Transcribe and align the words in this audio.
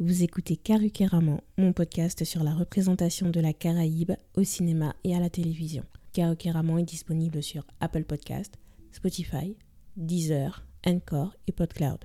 Vous 0.00 0.24
écoutez 0.24 0.56
Karukeraman, 0.56 1.42
mon 1.56 1.72
podcast 1.72 2.24
sur 2.24 2.42
la 2.42 2.52
représentation 2.52 3.30
de 3.30 3.38
la 3.38 3.52
Caraïbe 3.52 4.16
au 4.36 4.42
cinéma 4.42 4.96
et 5.04 5.14
à 5.14 5.20
la 5.20 5.30
télévision. 5.30 5.84
Karukeraman 6.12 6.80
est 6.80 6.82
disponible 6.82 7.40
sur 7.40 7.64
Apple 7.78 8.02
Podcast, 8.02 8.58
Spotify, 8.90 9.56
Deezer, 9.96 10.66
Encore 10.84 11.36
et 11.46 11.52
PodCloud. 11.52 12.00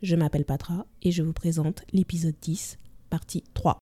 Je 0.00 0.16
m'appelle 0.16 0.46
Patra 0.46 0.86
et 1.02 1.10
je 1.10 1.22
vous 1.22 1.34
présente 1.34 1.82
l'épisode 1.92 2.36
10, 2.40 2.78
partie 3.10 3.44
3. 3.52 3.81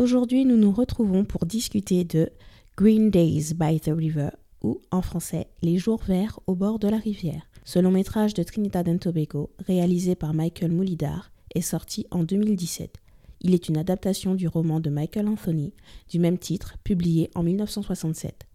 Aujourd'hui, 0.00 0.46
nous 0.46 0.56
nous 0.56 0.72
retrouvons 0.72 1.26
pour 1.26 1.44
discuter 1.44 2.04
de 2.04 2.30
Green 2.74 3.10
Days 3.10 3.52
by 3.54 3.78
the 3.80 3.90
River, 3.94 4.30
ou 4.62 4.80
en 4.90 5.02
français, 5.02 5.48
Les 5.60 5.76
jours 5.76 6.00
verts 6.02 6.40
au 6.46 6.54
bord 6.54 6.78
de 6.78 6.88
la 6.88 6.96
rivière. 6.96 7.42
Ce 7.64 7.78
long 7.78 7.90
métrage 7.90 8.32
de 8.32 8.42
Trinidad 8.42 8.88
and 8.88 8.96
Tobago, 8.96 9.50
réalisé 9.66 10.14
par 10.14 10.32
Michael 10.32 10.72
Moulidar, 10.72 11.30
est 11.54 11.60
sorti 11.60 12.06
en 12.10 12.22
2017. 12.22 12.96
Il 13.42 13.52
est 13.52 13.68
une 13.68 13.76
adaptation 13.76 14.34
du 14.34 14.48
roman 14.48 14.80
de 14.80 14.88
Michael 14.88 15.28
Anthony, 15.28 15.74
du 16.08 16.18
même 16.18 16.38
titre, 16.38 16.76
publié 16.82 17.30
en 17.34 17.42
1967. 17.42 18.46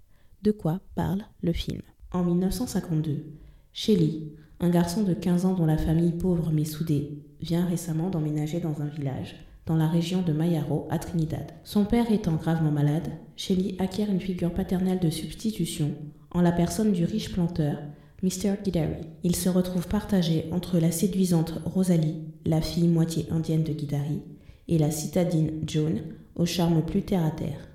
De 0.41 0.49
quoi 0.49 0.80
parle 0.96 1.26
le 1.43 1.54
film? 1.54 1.84
En 2.12 2.23
1952, 2.23 3.23
Shelly, 3.71 4.32
un 4.59 4.71
garçon 4.71 5.04
de 5.04 5.13
15 5.13 5.46
ans 5.46 5.54
dont 5.54 5.68
la 5.68 5.77
famille 5.77 6.13
pauvre 6.13 6.49
mais 6.52 6.66
soudée, 6.66 7.20
vient 7.40 7.68
récemment 7.68 8.09
d'emménager 8.09 8.59
dans 8.59 8.82
un 8.82 8.88
village 8.88 9.35
dans 9.66 9.76
la 9.76 9.88
région 9.88 10.22
de 10.22 10.32
Mayaro, 10.32 10.88
à 10.90 11.00
Trinidad. 11.00 11.52
Son 11.64 11.86
père 11.86 12.12
étant 12.12 12.36
gravement 12.36 12.72
malade, 12.72 13.10
Shelly 13.36 13.76
acquiert 13.80 14.10
une 14.10 14.22
figure 14.22 14.54
paternelle 14.54 14.99
de 14.99 15.10
substitution 15.10 15.91
en 16.32 16.41
la 16.41 16.52
personne 16.52 16.91
du 16.91 17.05
riche 17.05 17.32
planteur, 17.32 17.77
Mr. 18.22 18.55
Guidari. 18.63 19.04
Il 19.24 19.35
se 19.35 19.49
retrouve 19.49 19.88
partagé 19.88 20.46
entre 20.52 20.80
la 20.80 20.91
séduisante 20.91 21.54
Rosalie, 21.66 22.24
la 22.46 22.62
fille 22.62 22.88
moitié 22.88 23.26
indienne 23.32 23.63
de 23.63 23.74
Guidari, 23.74 24.22
et 24.68 24.77
la 24.77 24.91
citadine 24.91 25.62
Joan, 25.68 26.02
au 26.35 26.46
charme 26.46 26.84
plus 26.84 27.04
terre-à-terre. 27.04 27.70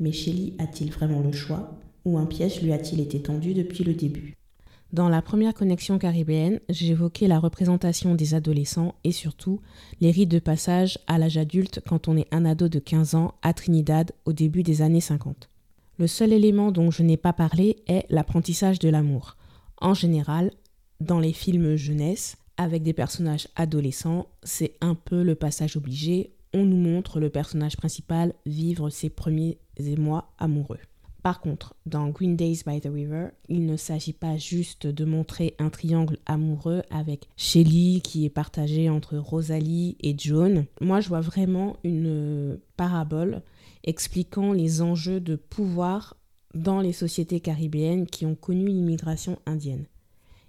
Mais 0.00 0.12
Shelly 0.12 0.54
a-t-il 0.58 0.90
vraiment 0.90 1.20
le 1.20 1.32
choix, 1.32 1.78
ou 2.04 2.18
un 2.18 2.26
piège 2.26 2.62
lui 2.62 2.72
a-t-il 2.72 3.00
été 3.00 3.20
tendu 3.20 3.54
depuis 3.54 3.84
le 3.84 3.94
début? 3.94 4.37
Dans 4.92 5.10
la 5.10 5.20
première 5.20 5.52
connexion 5.52 5.98
caribéenne, 5.98 6.60
j'évoquais 6.70 7.28
la 7.28 7.38
représentation 7.38 8.14
des 8.14 8.32
adolescents 8.32 8.94
et 9.04 9.12
surtout 9.12 9.60
les 10.00 10.10
rites 10.10 10.30
de 10.30 10.38
passage 10.38 10.98
à 11.06 11.18
l'âge 11.18 11.36
adulte 11.36 11.82
quand 11.86 12.08
on 12.08 12.16
est 12.16 12.28
un 12.32 12.46
ado 12.46 12.68
de 12.68 12.78
15 12.78 13.14
ans 13.14 13.34
à 13.42 13.52
Trinidad 13.52 14.12
au 14.24 14.32
début 14.32 14.62
des 14.62 14.80
années 14.80 15.02
50. 15.02 15.50
Le 15.98 16.06
seul 16.06 16.32
élément 16.32 16.72
dont 16.72 16.90
je 16.90 17.02
n'ai 17.02 17.18
pas 17.18 17.34
parlé 17.34 17.82
est 17.86 18.06
l'apprentissage 18.08 18.78
de 18.78 18.88
l'amour. 18.88 19.36
En 19.78 19.92
général, 19.92 20.52
dans 21.00 21.20
les 21.20 21.34
films 21.34 21.76
jeunesse, 21.76 22.38
avec 22.56 22.82
des 22.82 22.94
personnages 22.94 23.48
adolescents, 23.56 24.26
c'est 24.42 24.74
un 24.80 24.94
peu 24.94 25.22
le 25.22 25.34
passage 25.34 25.76
obligé. 25.76 26.32
On 26.54 26.64
nous 26.64 26.76
montre 26.76 27.20
le 27.20 27.28
personnage 27.28 27.76
principal 27.76 28.32
vivre 28.46 28.88
ses 28.88 29.10
premiers 29.10 29.58
émois 29.76 30.32
amoureux. 30.38 30.80
Par 31.28 31.40
contre, 31.40 31.74
dans 31.84 32.08
Green 32.08 32.36
Days 32.36 32.62
by 32.66 32.80
the 32.80 32.88
River, 32.90 33.26
il 33.50 33.66
ne 33.66 33.76
s'agit 33.76 34.14
pas 34.14 34.38
juste 34.38 34.86
de 34.86 35.04
montrer 35.04 35.54
un 35.58 35.68
triangle 35.68 36.16
amoureux 36.24 36.80
avec 36.88 37.28
Shelly 37.36 38.00
qui 38.00 38.24
est 38.24 38.30
partagé 38.30 38.88
entre 38.88 39.18
Rosalie 39.18 39.98
et 40.00 40.16
Joan. 40.16 40.64
Moi, 40.80 41.00
je 41.00 41.08
vois 41.10 41.20
vraiment 41.20 41.76
une 41.84 42.58
parabole 42.78 43.42
expliquant 43.84 44.54
les 44.54 44.80
enjeux 44.80 45.20
de 45.20 45.36
pouvoir 45.36 46.16
dans 46.54 46.80
les 46.80 46.94
sociétés 46.94 47.40
caribéennes 47.40 48.06
qui 48.06 48.24
ont 48.24 48.34
connu 48.34 48.68
l'immigration 48.68 49.38
indienne. 49.44 49.84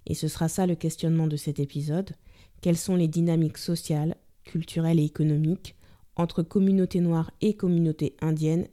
Et 0.07 0.13
ce 0.13 0.29
sera 0.29 0.47
ça 0.47 0.65
le 0.65 0.75
questionnement 0.75 1.27
de 1.27 1.35
cet 1.35 1.59
épisode. 1.59 2.11
Quelles 2.61 2.77
sont 2.77 2.95
les 2.95 3.09
dynamiques 3.09 3.57
sociales, 3.57 4.15
culturelles 4.45 5.01
et 5.01 5.03
économiques 5.03 5.75
entre 6.15 6.41
communautés 6.41 7.01
noires 7.01 7.31
et 7.41 7.53
communautés 7.53 8.15
indiennes 8.21 8.67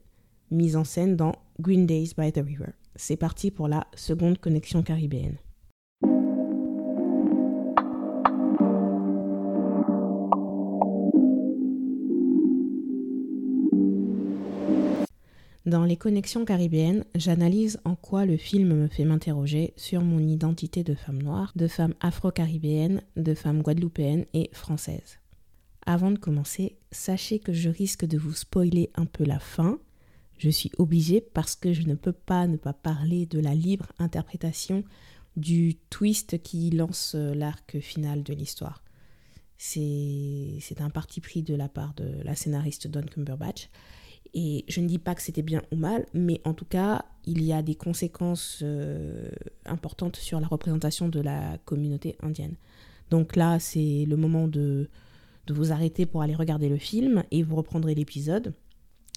mises 0.50 0.76
en 0.76 0.84
scène 0.84 1.16
dans 1.16 1.34
Green 1.60 1.86
Days 1.86 2.12
by 2.16 2.32
the 2.32 2.42
River. 2.44 2.70
C'est 2.94 3.16
parti 3.16 3.50
pour 3.50 3.68
la 3.68 3.86
seconde 3.94 4.38
connexion 4.38 4.82
caribéenne. 4.82 5.36
Dans 15.66 15.84
les 15.84 15.96
connexions 15.96 16.44
caribéennes, 16.44 17.04
j'analyse 17.16 17.80
en 17.84 17.96
quoi 17.96 18.24
le 18.24 18.36
film 18.36 18.72
me 18.72 18.86
fait 18.86 19.04
m'interroger 19.04 19.74
sur 19.76 20.00
mon 20.00 20.20
identité 20.20 20.84
de 20.84 20.94
femme 20.94 21.20
noire, 21.20 21.50
de 21.56 21.66
femme 21.66 21.94
afro-caribéenne, 22.00 23.02
de 23.16 23.34
femme 23.34 23.62
guadeloupéenne 23.62 24.26
et 24.32 24.48
française. 24.52 25.18
Avant 25.84 26.12
de 26.12 26.18
commencer, 26.18 26.78
sachez 26.92 27.40
que 27.40 27.52
je 27.52 27.68
risque 27.68 28.04
de 28.04 28.16
vous 28.16 28.32
spoiler 28.32 28.90
un 28.94 29.06
peu 29.06 29.24
la 29.24 29.40
fin, 29.40 29.80
je 30.38 30.50
suis 30.50 30.70
obligée 30.78 31.20
parce 31.20 31.56
que 31.56 31.72
je 31.72 31.82
ne 31.82 31.94
peux 31.94 32.12
pas 32.12 32.46
ne 32.46 32.56
pas 32.56 32.72
parler 32.72 33.26
de 33.26 33.38
la 33.38 33.54
libre 33.54 33.86
interprétation 33.98 34.84
du 35.36 35.76
twist 35.90 36.42
qui 36.42 36.70
lance 36.70 37.14
euh, 37.14 37.34
l'arc 37.34 37.78
final 37.80 38.22
de 38.22 38.34
l'histoire. 38.34 38.82
C'est 39.58 40.80
un 40.80 40.90
parti 40.90 41.20
pris 41.20 41.42
de 41.42 41.54
la 41.54 41.68
part 41.68 41.94
de 41.94 42.22
la 42.24 42.34
scénariste 42.34 42.88
Don 42.88 43.02
Cumberbatch. 43.02 43.70
Et 44.34 44.66
je 44.68 44.80
ne 44.80 44.86
dis 44.86 44.98
pas 44.98 45.14
que 45.14 45.22
c'était 45.22 45.42
bien 45.42 45.62
ou 45.72 45.76
mal, 45.76 46.04
mais 46.12 46.42
en 46.44 46.52
tout 46.52 46.66
cas, 46.66 47.06
il 47.24 47.42
y 47.42 47.54
a 47.54 47.62
des 47.62 47.74
conséquences 47.74 48.60
euh, 48.62 49.30
importantes 49.64 50.16
sur 50.16 50.40
la 50.40 50.46
représentation 50.46 51.08
de 51.08 51.20
la 51.20 51.56
communauté 51.64 52.16
indienne. 52.20 52.56
Donc 53.08 53.34
là, 53.34 53.58
c'est 53.58 54.04
le 54.06 54.16
moment 54.16 54.46
de, 54.46 54.90
de 55.46 55.54
vous 55.54 55.72
arrêter 55.72 56.04
pour 56.04 56.20
aller 56.20 56.34
regarder 56.34 56.68
le 56.68 56.76
film 56.76 57.24
et 57.30 57.42
vous 57.42 57.56
reprendrez 57.56 57.94
l'épisode 57.94 58.52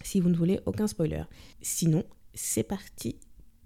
si 0.04 0.20
vous 0.20 0.30
ne 0.30 0.38
voulez 0.38 0.60
aucun 0.66 0.88
spoiler. 0.88 1.24
Sinon, 1.62 2.04
c'est 2.34 2.64
parti 2.64 3.18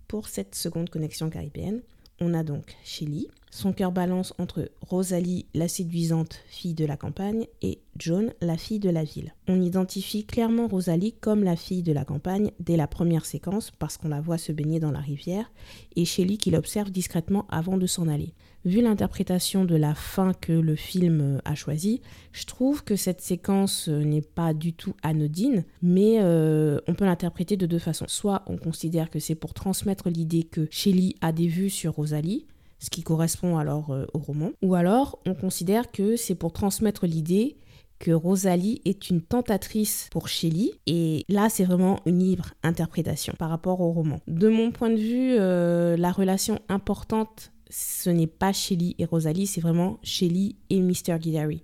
pour 0.07 0.27
cette 0.27 0.55
seconde 0.55 0.89
connexion 0.89 1.29
caribéenne. 1.29 1.81
On 2.19 2.33
a 2.33 2.43
donc 2.43 2.75
Shelly. 2.83 3.27
Son 3.49 3.73
cœur 3.73 3.91
balance 3.91 4.33
entre 4.39 4.71
Rosalie, 4.81 5.45
la 5.53 5.67
séduisante 5.67 6.41
fille 6.47 6.73
de 6.73 6.85
la 6.85 6.97
campagne, 6.97 7.45
et 7.61 7.81
Joan, 7.99 8.33
la 8.41 8.57
fille 8.57 8.79
de 8.79 8.89
la 8.89 9.03
ville. 9.03 9.33
On 9.47 9.61
identifie 9.61 10.25
clairement 10.25 10.67
Rosalie 10.67 11.13
comme 11.13 11.43
la 11.43 11.55
fille 11.55 11.83
de 11.83 11.91
la 11.91 12.05
campagne 12.05 12.51
dès 12.59 12.77
la 12.77 12.87
première 12.87 13.25
séquence 13.25 13.71
parce 13.71 13.97
qu'on 13.97 14.09
la 14.09 14.21
voit 14.21 14.39
se 14.39 14.51
baigner 14.51 14.79
dans 14.79 14.91
la 14.91 15.01
rivière, 15.01 15.51
et 15.95 16.05
Shelly 16.05 16.37
qui 16.37 16.49
l'observe 16.49 16.89
discrètement 16.91 17.45
avant 17.49 17.77
de 17.77 17.85
s'en 17.85 18.07
aller 18.07 18.33
vu 18.65 18.81
l'interprétation 18.81 19.65
de 19.65 19.75
la 19.75 19.93
fin 19.93 20.33
que 20.33 20.53
le 20.53 20.75
film 20.75 21.21
euh, 21.21 21.37
a 21.45 21.55
choisie, 21.55 22.01
je 22.31 22.45
trouve 22.45 22.83
que 22.83 22.95
cette 22.95 23.21
séquence 23.21 23.89
euh, 23.89 24.03
n'est 24.03 24.21
pas 24.21 24.53
du 24.53 24.73
tout 24.73 24.93
anodine, 25.03 25.65
mais 25.81 26.17
euh, 26.19 26.79
on 26.87 26.93
peut 26.93 27.05
l'interpréter 27.05 27.57
de 27.57 27.65
deux 27.65 27.79
façons. 27.79 28.05
Soit 28.07 28.43
on 28.47 28.57
considère 28.57 29.09
que 29.09 29.19
c'est 29.19 29.35
pour 29.35 29.53
transmettre 29.53 30.09
l'idée 30.09 30.43
que 30.43 30.67
Shelley 30.71 31.15
a 31.21 31.31
des 31.31 31.47
vues 31.47 31.69
sur 31.69 31.93
Rosalie, 31.93 32.45
ce 32.79 32.89
qui 32.89 33.03
correspond 33.03 33.57
alors 33.57 33.95
au 34.13 34.19
roman, 34.19 34.51
ou 34.61 34.75
alors 34.75 35.19
on 35.25 35.35
considère 35.35 35.89
que 35.89 36.17
c'est 36.17 36.35
pour 36.35 36.51
transmettre 36.51 37.05
l'idée 37.05 37.55
que 37.99 38.11
Rosalie 38.11 38.81
est 38.83 39.09
une 39.09 39.21
tentatrice 39.21 40.09
pour 40.11 40.27
Shelley. 40.27 40.71
Et 40.85 41.23
là, 41.29 41.47
c'est 41.47 41.63
vraiment 41.63 42.01
une 42.05 42.19
libre 42.19 42.53
interprétation 42.61 43.33
par 43.39 43.49
rapport 43.49 43.79
au 43.79 43.93
roman. 43.93 44.19
De 44.27 44.49
mon 44.49 44.71
point 44.71 44.89
de 44.89 44.97
vue, 44.97 45.37
la 45.37 46.11
relation 46.11 46.59
importante 46.67 47.53
ce 47.75 48.11
n'est 48.11 48.27
pas 48.27 48.53
Shelly 48.53 48.95
et 48.99 49.05
Rosalie, 49.05 49.47
c'est 49.47 49.59
vraiment 49.59 49.97
Shelly 50.03 50.55
et 50.69 50.79
Mr. 50.79 51.17
Guidari. 51.19 51.63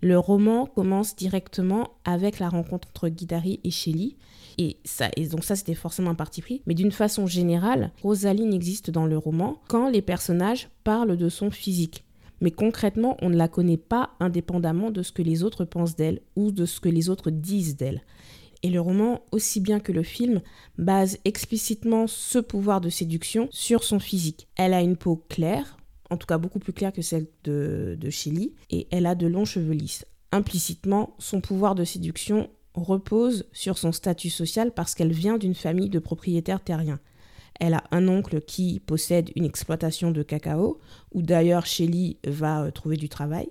Le 0.00 0.16
roman 0.16 0.66
commence 0.66 1.16
directement 1.16 1.88
avec 2.04 2.38
la 2.38 2.48
rencontre 2.48 2.86
entre 2.88 3.08
Guidari 3.08 3.58
et 3.64 3.70
Shelly. 3.72 4.16
Et, 4.58 4.76
ça, 4.84 5.08
et 5.16 5.26
donc 5.26 5.42
ça, 5.42 5.56
c'était 5.56 5.74
forcément 5.74 6.10
un 6.10 6.14
parti 6.14 6.40
pris. 6.40 6.62
Mais 6.66 6.74
d'une 6.74 6.92
façon 6.92 7.26
générale, 7.26 7.90
Rosalie 8.02 8.46
n'existe 8.46 8.90
dans 8.90 9.06
le 9.06 9.18
roman 9.18 9.60
quand 9.66 9.90
les 9.90 10.02
personnages 10.02 10.68
parlent 10.84 11.16
de 11.16 11.28
son 11.28 11.50
physique. 11.50 12.04
Mais 12.40 12.52
concrètement, 12.52 13.16
on 13.20 13.28
ne 13.28 13.36
la 13.36 13.48
connaît 13.48 13.76
pas 13.76 14.10
indépendamment 14.20 14.92
de 14.92 15.02
ce 15.02 15.10
que 15.10 15.22
les 15.22 15.42
autres 15.42 15.64
pensent 15.64 15.96
d'elle 15.96 16.20
ou 16.36 16.52
de 16.52 16.64
ce 16.64 16.78
que 16.78 16.88
les 16.88 17.10
autres 17.10 17.30
disent 17.30 17.76
d'elle 17.76 18.02
et 18.62 18.70
le 18.70 18.80
roman, 18.80 19.22
aussi 19.32 19.60
bien 19.60 19.80
que 19.80 19.92
le 19.92 20.02
film, 20.02 20.42
base 20.78 21.18
explicitement 21.24 22.06
ce 22.06 22.38
pouvoir 22.38 22.80
de 22.80 22.90
séduction 22.90 23.48
sur 23.50 23.84
son 23.84 23.98
physique. 23.98 24.48
Elle 24.56 24.74
a 24.74 24.82
une 24.82 24.96
peau 24.96 25.24
claire, 25.28 25.78
en 26.10 26.16
tout 26.16 26.26
cas 26.26 26.38
beaucoup 26.38 26.58
plus 26.58 26.72
claire 26.72 26.92
que 26.92 27.02
celle 27.02 27.26
de, 27.44 27.96
de 27.98 28.10
Shelly, 28.10 28.54
et 28.70 28.86
elle 28.90 29.06
a 29.06 29.14
de 29.14 29.26
longs 29.26 29.44
cheveux 29.44 29.72
lisses. 29.72 30.04
Implicitement, 30.32 31.14
son 31.18 31.40
pouvoir 31.40 31.74
de 31.74 31.84
séduction 31.84 32.50
repose 32.74 33.46
sur 33.52 33.78
son 33.78 33.92
statut 33.92 34.30
social 34.30 34.72
parce 34.72 34.94
qu'elle 34.94 35.12
vient 35.12 35.38
d'une 35.38 35.54
famille 35.54 35.88
de 35.88 35.98
propriétaires 35.98 36.62
terriens. 36.62 37.00
Elle 37.58 37.74
a 37.74 37.84
un 37.90 38.08
oncle 38.08 38.40
qui 38.40 38.80
possède 38.80 39.30
une 39.36 39.44
exploitation 39.44 40.10
de 40.10 40.22
cacao, 40.22 40.80
où 41.12 41.20
d'ailleurs 41.20 41.66
Shelly 41.66 42.18
va 42.26 42.62
euh, 42.62 42.70
trouver 42.70 42.96
du 42.96 43.08
travail, 43.08 43.48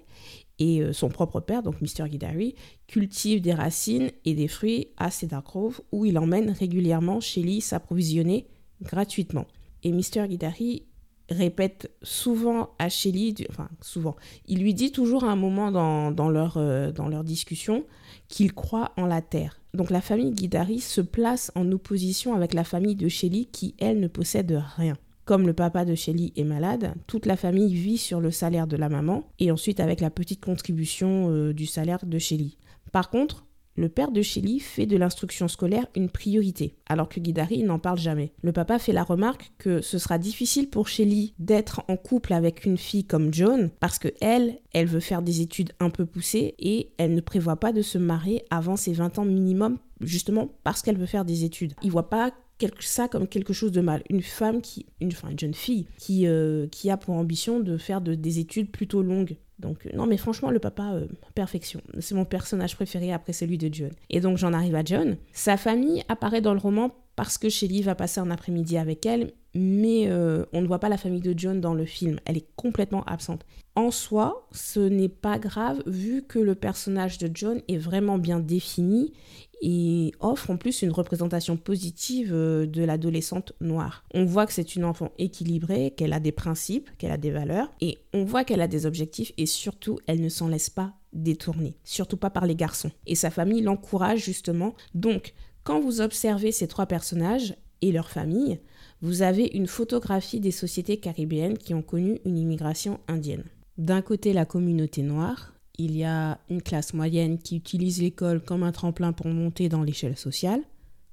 et 0.60 0.82
euh, 0.82 0.94
son 0.94 1.10
propre 1.10 1.40
père, 1.40 1.64
donc 1.64 1.82
Mr. 1.82 2.08
Guidari, 2.08 2.56
cultive 2.88 3.42
des 3.42 3.54
racines 3.54 4.12
et 4.26 4.36
des 4.36 4.48
fruits 4.48 4.90
à 4.98 5.10
Cedar 5.10 5.44
Grove 5.44 5.82
où 5.92 6.06
il 6.06 6.18
emmène 6.18 6.52
régulièrement 6.52 7.20
Shelly 7.20 7.62
s'approvisionner 7.62 8.48
gratuitement. 8.82 9.48
Et 9.84 9.92
Mr. 9.92 10.28
Guidari 10.28 10.84
répète 11.30 11.92
souvent 12.02 12.72
à 12.80 12.90
Shelly, 12.90 13.36
enfin 13.50 13.70
souvent, 13.82 14.16
il 14.48 14.62
lui 14.62 14.74
dit 14.74 14.92
toujours 14.92 15.24
à 15.24 15.32
un 15.32 15.36
moment 15.36 15.72
dans, 15.72 16.30
leur, 16.30 16.58
euh, 16.58 16.92
dans 16.92 17.08
leur 17.08 17.24
discussion 17.24 17.86
qu'il 18.28 18.54
croit 18.54 18.92
en 18.98 19.06
la 19.06 19.22
terre. 19.22 19.62
Donc 19.74 19.92
la 19.92 20.02
famille 20.02 20.32
Guidari 20.32 20.80
se 20.80 21.02
place 21.02 21.52
en 21.56 21.72
opposition 21.72 22.34
avec 22.36 22.54
la 22.54 22.64
famille 22.64 22.96
de 22.96 23.08
Shelly 23.08 23.46
qui, 23.46 23.76
elle, 23.78 24.00
ne 24.00 24.08
possède 24.08 24.62
rien. 24.76 24.98
Comme 25.30 25.46
le 25.46 25.54
papa 25.54 25.86
de 25.86 25.94
Shelly 25.94 26.34
est 26.38 26.44
malade, 26.44 26.96
toute 27.06 27.28
la 27.28 27.38
famille 27.38 27.76
vit 27.76 28.00
sur 28.00 28.20
le 28.20 28.32
salaire 28.32 28.66
de 28.66 28.76
la 28.76 28.90
maman 28.90 29.30
et 29.38 29.52
ensuite 29.52 29.80
avec 29.80 30.02
la 30.02 30.10
petite 30.10 30.44
contribution 30.44 31.30
euh, 31.30 31.54
du 31.54 31.68
salaire 31.68 32.04
de 32.04 32.18
Shelly. 32.18 32.58
Par 32.92 33.12
contre, 33.12 33.46
le 33.76 33.90
père 33.90 34.12
de 34.12 34.24
Shelly 34.24 34.60
fait 34.60 34.88
de 34.88 34.98
l'instruction 34.98 35.48
scolaire 35.48 35.86
une 35.96 36.10
priorité, 36.10 36.78
alors 36.88 37.10
que 37.10 37.20
Guidari 37.20 37.62
n'en 37.62 37.78
parle 37.78 38.00
jamais. 38.00 38.32
Le 38.42 38.54
papa 38.54 38.80
fait 38.80 38.92
la 38.92 39.04
remarque 39.04 39.52
que 39.60 39.82
ce 39.82 40.00
sera 40.00 40.18
difficile 40.18 40.68
pour 40.68 40.88
Shelly 40.88 41.36
d'être 41.38 41.84
en 41.90 41.96
couple 41.96 42.34
avec 42.34 42.66
une 42.66 42.80
fille 42.80 43.06
comme 43.06 43.32
Joan, 43.32 43.70
parce 43.80 44.00
que 44.00 44.08
elle, 44.22 44.58
elle 44.74 44.88
veut 44.88 45.00
faire 45.00 45.22
des 45.22 45.42
études 45.42 45.74
un 45.80 45.92
peu 45.92 46.08
poussées 46.08 46.56
et 46.58 46.90
elle 46.98 47.14
ne 47.14 47.22
prévoit 47.22 47.58
pas 47.58 47.72
de 47.72 47.84
se 47.84 48.00
marier 48.00 48.44
avant 48.50 48.78
ses 48.78 48.94
20 48.94 49.20
ans 49.20 49.26
minimum, 49.26 49.78
justement 50.02 50.50
parce 50.64 50.82
qu'elle 50.82 50.98
veut 50.98 51.06
faire 51.06 51.24
des 51.24 51.44
études. 51.44 51.74
Il 51.84 51.92
voit 51.92 52.10
pas 52.10 52.32
ça 52.80 53.08
comme 53.08 53.28
quelque 53.28 53.54
chose 53.54 53.72
de 53.72 53.82
mal. 53.82 54.04
Une 54.10 54.22
femme 54.22 54.62
qui, 54.62 54.86
une, 55.02 55.10
enfin, 55.10 55.30
une 55.30 55.40
jeune 55.40 55.54
fille 55.54 55.86
qui, 55.98 56.28
euh, 56.28 56.68
qui 56.68 56.90
a 56.90 56.98
pour 56.98 57.16
ambition 57.16 57.60
de 57.60 57.78
faire 57.78 58.02
des 58.02 58.40
études 58.40 58.72
plutôt 58.72 59.02
longues. 59.02 59.38
Donc 59.60 59.86
euh, 59.86 59.90
non 59.94 60.08
mais 60.08 60.16
franchement 60.16 60.52
le 60.52 60.60
papa 60.60 60.94
euh, 60.94 61.08
perfection. 61.36 61.82
C'est 62.00 62.16
mon 62.16 62.24
personnage 62.24 62.76
préféré 62.76 63.12
après 63.12 63.34
celui 63.34 63.58
de 63.58 63.74
John. 63.74 63.92
Et 64.10 64.22
donc 64.22 64.38
j'en 64.38 64.54
arrive 64.54 64.76
à 64.76 64.84
John. 64.86 65.18
Sa 65.34 65.58
famille 65.58 66.04
apparaît 66.08 66.42
dans 66.42 66.54
le 66.54 66.60
roman 66.60 66.92
parce 67.18 67.38
que 67.38 67.50
Shelly 67.50 67.82
va 67.82 67.96
passer 67.96 68.22
un 68.22 68.32
après-midi 68.32 68.78
avec 68.78 69.06
elle, 69.06 69.34
mais 69.54 70.10
on 70.54 70.62
ne 70.62 70.68
voit 70.68 70.80
pas 70.80 70.88
la 70.88 70.96
famille 70.96 71.20
de 71.20 71.38
John 71.38 71.60
dans 71.60 71.74
le 71.74 71.84
film. 71.84 72.18
Elle 72.24 72.38
est 72.38 72.48
complètement 72.56 73.04
absente. 73.04 73.46
En 73.76 73.92
soi, 73.92 74.48
ce 74.54 74.80
n'est 74.80 75.10
pas 75.10 75.38
grave 75.38 75.84
vu 75.86 76.24
que 76.26 76.40
le 76.40 76.56
personnage 76.56 77.18
de 77.18 77.30
John 77.34 77.62
est 77.68 77.78
vraiment 77.78 78.18
bien 78.18 78.40
défini 78.40 79.12
et 79.62 80.12
offre 80.20 80.50
en 80.50 80.58
plus 80.58 80.82
une 80.82 80.92
représentation 80.92 81.58
positive 81.58 82.34
euh, 82.34 82.66
de 82.66 82.84
l'adolescente 82.84 83.54
noire. 83.60 84.04
On 84.14 84.26
voit 84.26 84.46
que 84.46 84.54
c'est 84.54 84.76
une 84.76 84.86
enfant 84.86 85.12
équilibrée, 85.18 85.92
qu'elle 85.92 86.14
a 86.14 86.20
des 86.20 86.32
principes, 86.32 86.90
qu'elle 86.98 87.12
a 87.12 87.18
des 87.18 87.32
valeurs, 87.32 87.72
et 87.82 87.98
on 88.14 88.24
voit 88.24 88.44
qu'elle 88.44 88.62
a 88.62 88.68
des 88.68 88.86
objectifs, 88.86 89.32
et 89.38 89.46
surtout, 89.46 90.00
elle 90.08 90.22
ne 90.22 90.30
s'en 90.30 90.48
laisse 90.48 90.70
pas 90.70 90.94
détourner, 91.14 91.76
surtout 91.84 92.18
pas 92.18 92.30
par 92.30 92.46
les 92.46 92.56
garçons. 92.56 92.92
Et 93.06 93.16
sa 93.16 93.30
famille 93.30 93.62
l'encourage 93.62 94.24
justement. 94.24 94.76
Donc, 94.94 95.34
quand 95.64 95.80
vous 95.80 96.02
observez 96.02 96.52
ces 96.52 96.68
trois 96.68 96.86
personnages 96.86 97.56
et 97.82 97.92
leur 97.92 98.10
famille, 98.10 98.60
vous 99.02 99.22
avez 99.22 99.50
une 99.54 99.68
photographie 99.68 100.40
des 100.40 100.52
sociétés 100.52 100.98
caribéennes 100.98 101.58
qui 101.58 101.74
ont 101.74 101.82
connu 101.82 102.20
une 102.26 102.38
immigration 102.38 103.00
indienne. 103.08 103.46
D'un 103.78 104.02
côté, 104.02 104.34
la 104.34 104.46
communauté 104.46 105.04
noire, 105.04 105.54
il 105.80 105.96
y 105.96 106.04
a 106.04 106.40
une 106.50 106.62
classe 106.62 106.94
moyenne 106.94 107.40
qui 107.40 107.56
utilise 107.56 108.02
l'école 108.02 108.44
comme 108.44 108.64
un 108.64 108.72
tremplin 108.74 109.14
pour 109.14 109.28
monter 109.28 109.70
dans 109.70 109.82
l'échelle 109.82 110.18
sociale. 110.18 110.62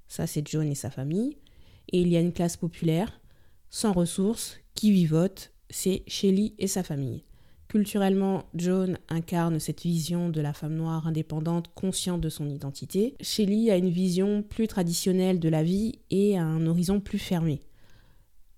Ça, 0.09 0.27
c'est 0.27 0.47
John 0.47 0.67
et 0.67 0.75
sa 0.75 0.91
famille. 0.91 1.37
Et 1.93 2.01
il 2.01 2.09
y 2.09 2.17
a 2.17 2.21
une 2.21 2.33
classe 2.33 2.57
populaire, 2.57 3.21
sans 3.71 3.93
ressources, 3.93 4.59
qui 4.75 4.91
vivote. 4.91 5.53
C'est 5.71 6.03
Shelly 6.09 6.55
et 6.59 6.67
sa 6.67 6.83
famille. 6.83 7.23
Culturellement, 7.69 8.45
John 8.55 8.99
incarne 9.09 9.59
cette 9.59 9.83
vision 9.83 10.31
de 10.31 10.41
la 10.41 10.53
femme 10.53 10.75
noire 10.75 11.07
indépendante, 11.07 11.73
consciente 11.75 12.21
de 12.21 12.29
son 12.29 12.49
identité. 12.49 13.17
Shelly 13.21 13.71
a 13.71 13.77
une 13.77 13.91
vision 13.91 14.43
plus 14.43 14.69
traditionnelle 14.69 15.41
de 15.41 15.49
la 15.49 15.63
vie 15.63 16.01
et 16.11 16.39
a 16.39 16.45
un 16.45 16.67
horizon 16.67 17.01
plus 17.01 17.19
fermé. 17.19 17.61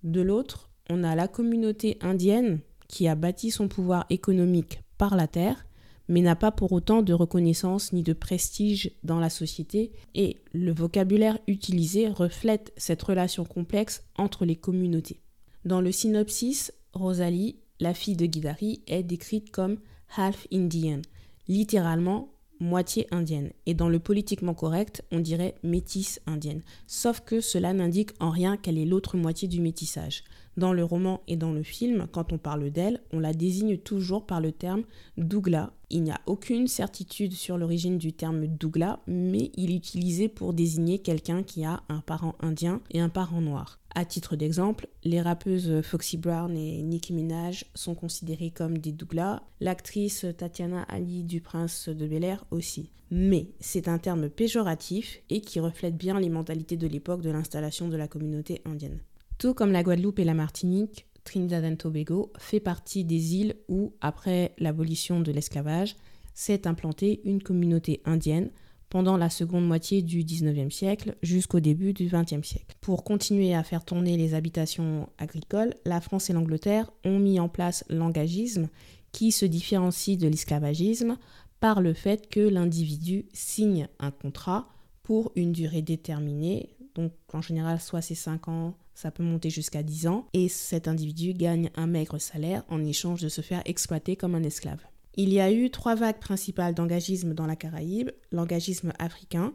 De 0.02 0.20
l'autre, 0.20 0.70
on 0.90 1.04
a 1.04 1.14
la 1.14 1.28
communauté 1.28 1.98
indienne 2.00 2.60
qui 2.86 3.08
a 3.08 3.14
bâti 3.14 3.50
son 3.50 3.68
pouvoir 3.68 4.06
économique 4.10 4.80
par 4.96 5.16
la 5.16 5.26
terre 5.26 5.66
mais 6.08 6.20
n'a 6.20 6.36
pas 6.36 6.50
pour 6.50 6.72
autant 6.72 7.02
de 7.02 7.12
reconnaissance 7.12 7.92
ni 7.92 8.02
de 8.02 8.12
prestige 8.12 8.90
dans 9.04 9.20
la 9.20 9.30
société, 9.30 9.92
et 10.14 10.38
le 10.52 10.72
vocabulaire 10.72 11.38
utilisé 11.46 12.08
reflète 12.08 12.72
cette 12.76 13.02
relation 13.02 13.44
complexe 13.44 14.02
entre 14.16 14.44
les 14.44 14.56
communautés. 14.56 15.20
Dans 15.64 15.80
le 15.80 15.92
synopsis, 15.92 16.72
Rosalie, 16.92 17.56
la 17.80 17.94
fille 17.94 18.16
de 18.16 18.26
Guidari, 18.26 18.82
est 18.86 19.02
décrite 19.02 19.50
comme 19.50 19.78
half 20.16 20.46
Indian, 20.52 21.02
littéralement 21.46 22.32
moitié 22.60 23.06
indienne, 23.10 23.52
et 23.66 23.74
dans 23.74 23.88
le 23.88 24.00
politiquement 24.00 24.54
correct, 24.54 25.04
on 25.12 25.20
dirait 25.20 25.54
métisse 25.62 26.20
indienne, 26.26 26.62
sauf 26.86 27.20
que 27.20 27.40
cela 27.40 27.72
n'indique 27.72 28.10
en 28.18 28.30
rien 28.30 28.56
qu'elle 28.56 28.78
est 28.78 28.84
l'autre 28.84 29.16
moitié 29.16 29.46
du 29.46 29.60
métissage. 29.60 30.24
Dans 30.58 30.72
le 30.72 30.82
roman 30.82 31.20
et 31.28 31.36
dans 31.36 31.52
le 31.52 31.62
film, 31.62 32.08
quand 32.10 32.32
on 32.32 32.36
parle 32.36 32.70
d'elle, 32.70 33.00
on 33.12 33.20
la 33.20 33.32
désigne 33.32 33.78
toujours 33.78 34.26
par 34.26 34.40
le 34.40 34.50
terme 34.50 34.82
Douglas. 35.16 35.70
Il 35.88 36.02
n'y 36.02 36.10
a 36.10 36.20
aucune 36.26 36.66
certitude 36.66 37.32
sur 37.32 37.58
l'origine 37.58 37.96
du 37.96 38.12
terme 38.12 38.48
Douglas, 38.48 38.98
mais 39.06 39.52
il 39.54 39.70
est 39.70 39.76
utilisé 39.76 40.26
pour 40.26 40.54
désigner 40.54 40.98
quelqu'un 40.98 41.44
qui 41.44 41.64
a 41.64 41.84
un 41.88 42.00
parent 42.00 42.34
indien 42.40 42.80
et 42.90 42.98
un 42.98 43.08
parent 43.08 43.40
noir. 43.40 43.78
À 43.94 44.04
titre 44.04 44.34
d'exemple, 44.34 44.88
les 45.04 45.20
rappeuses 45.20 45.80
Foxy 45.82 46.16
Brown 46.16 46.56
et 46.56 46.82
Nicki 46.82 47.12
Minaj 47.12 47.64
sont 47.76 47.94
considérées 47.94 48.50
comme 48.50 48.78
des 48.78 48.90
Douglas, 48.90 49.44
l'actrice 49.60 50.26
Tatiana 50.36 50.82
Ali 50.88 51.22
du 51.22 51.40
Prince 51.40 51.88
de 51.88 52.08
Bel 52.08 52.24
Air 52.24 52.44
aussi. 52.50 52.90
Mais 53.12 53.52
c'est 53.60 53.86
un 53.86 53.98
terme 53.98 54.28
péjoratif 54.28 55.22
et 55.30 55.40
qui 55.40 55.60
reflète 55.60 55.96
bien 55.96 56.18
les 56.18 56.28
mentalités 56.28 56.76
de 56.76 56.88
l'époque 56.88 57.22
de 57.22 57.30
l'installation 57.30 57.86
de 57.86 57.96
la 57.96 58.08
communauté 58.08 58.60
indienne. 58.64 58.98
Tout 59.38 59.54
comme 59.54 59.70
la 59.70 59.84
Guadeloupe 59.84 60.18
et 60.18 60.24
la 60.24 60.34
Martinique, 60.34 61.06
Trinidad 61.22 61.62
et 61.62 61.76
Tobago 61.76 62.32
fait 62.38 62.58
partie 62.58 63.04
des 63.04 63.36
îles 63.36 63.54
où, 63.68 63.92
après 64.00 64.52
l'abolition 64.58 65.20
de 65.20 65.30
l'esclavage, 65.30 65.94
s'est 66.34 66.66
implantée 66.66 67.20
une 67.24 67.40
communauté 67.40 68.02
indienne 68.04 68.50
pendant 68.88 69.16
la 69.16 69.30
seconde 69.30 69.66
moitié 69.66 70.02
du 70.02 70.24
19e 70.24 70.70
siècle 70.70 71.14
jusqu'au 71.22 71.60
début 71.60 71.92
du 71.92 72.08
20e 72.08 72.42
siècle. 72.42 72.74
Pour 72.80 73.04
continuer 73.04 73.54
à 73.54 73.62
faire 73.62 73.84
tourner 73.84 74.16
les 74.16 74.34
habitations 74.34 75.08
agricoles, 75.18 75.74
la 75.84 76.00
France 76.00 76.30
et 76.30 76.32
l'Angleterre 76.32 76.90
ont 77.04 77.20
mis 77.20 77.38
en 77.38 77.48
place 77.48 77.84
l'engagisme 77.88 78.68
qui 79.12 79.30
se 79.30 79.44
différencie 79.44 80.18
de 80.18 80.26
l'esclavagisme 80.26 81.16
par 81.60 81.80
le 81.80 81.92
fait 81.92 82.28
que 82.28 82.40
l'individu 82.40 83.26
signe 83.32 83.88
un 84.00 84.10
contrat 84.10 84.68
pour 85.04 85.30
une 85.36 85.52
durée 85.52 85.82
déterminée, 85.82 86.70
donc 86.94 87.12
en 87.32 87.40
général 87.40 87.80
soit 87.80 88.02
c'est 88.02 88.14
5 88.14 88.48
ans, 88.48 88.74
ça 88.98 89.12
peut 89.12 89.22
monter 89.22 89.48
jusqu'à 89.48 89.84
10 89.84 90.08
ans, 90.08 90.26
et 90.32 90.48
cet 90.48 90.88
individu 90.88 91.32
gagne 91.32 91.70
un 91.76 91.86
maigre 91.86 92.18
salaire 92.18 92.64
en 92.68 92.84
échange 92.84 93.22
de 93.22 93.28
se 93.28 93.42
faire 93.42 93.62
exploiter 93.64 94.16
comme 94.16 94.34
un 94.34 94.42
esclave. 94.42 94.80
Il 95.14 95.32
y 95.32 95.38
a 95.38 95.52
eu 95.52 95.70
trois 95.70 95.94
vagues 95.94 96.18
principales 96.18 96.74
d'engagisme 96.74 97.32
dans 97.32 97.46
la 97.46 97.54
Caraïbe. 97.54 98.10
L'engagisme 98.32 98.92
africain. 98.98 99.54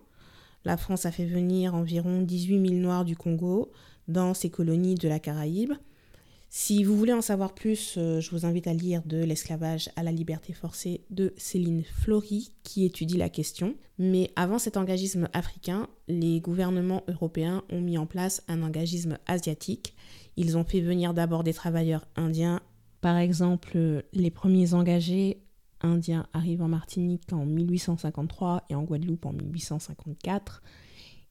La 0.63 0.77
France 0.77 1.05
a 1.05 1.11
fait 1.11 1.25
venir 1.25 1.75
environ 1.75 2.21
18 2.21 2.69
000 2.69 2.81
Noirs 2.81 3.03
du 3.03 3.17
Congo 3.17 3.73
dans 4.07 4.33
ses 4.33 4.49
colonies 4.49 4.95
de 4.95 5.09
la 5.09 5.19
Caraïbe. 5.19 5.73
Si 6.55 6.83
vous 6.83 6.95
voulez 6.95 7.13
en 7.13 7.21
savoir 7.23 7.55
plus, 7.55 7.95
euh, 7.97 8.19
je 8.19 8.29
vous 8.29 8.45
invite 8.45 8.67
à 8.67 8.75
lire 8.75 9.01
De 9.07 9.17
l'esclavage 9.17 9.89
à 9.95 10.03
la 10.03 10.11
liberté 10.11 10.53
forcée 10.53 11.01
de 11.09 11.33
Céline 11.35 11.83
Flory 11.83 12.51
qui 12.61 12.85
étudie 12.85 13.17
la 13.17 13.29
question. 13.29 13.73
Mais 13.97 14.29
avant 14.35 14.59
cet 14.59 14.77
engagisme 14.77 15.27
africain, 15.33 15.87
les 16.07 16.41
gouvernements 16.41 17.01
européens 17.07 17.63
ont 17.71 17.81
mis 17.81 17.97
en 17.97 18.05
place 18.05 18.43
un 18.47 18.61
engagisme 18.61 19.17
asiatique. 19.25 19.95
Ils 20.37 20.55
ont 20.55 20.63
fait 20.63 20.79
venir 20.79 21.15
d'abord 21.15 21.43
des 21.43 21.55
travailleurs 21.55 22.05
indiens. 22.15 22.61
Par 23.01 23.17
exemple, 23.17 24.03
les 24.13 24.29
premiers 24.29 24.75
engagés 24.75 25.41
indiens 25.81 26.27
arrivent 26.33 26.61
en 26.61 26.67
Martinique 26.67 27.33
en 27.33 27.47
1853 27.47 28.65
et 28.69 28.75
en 28.75 28.83
Guadeloupe 28.83 29.25
en 29.25 29.33
1854. 29.33 30.61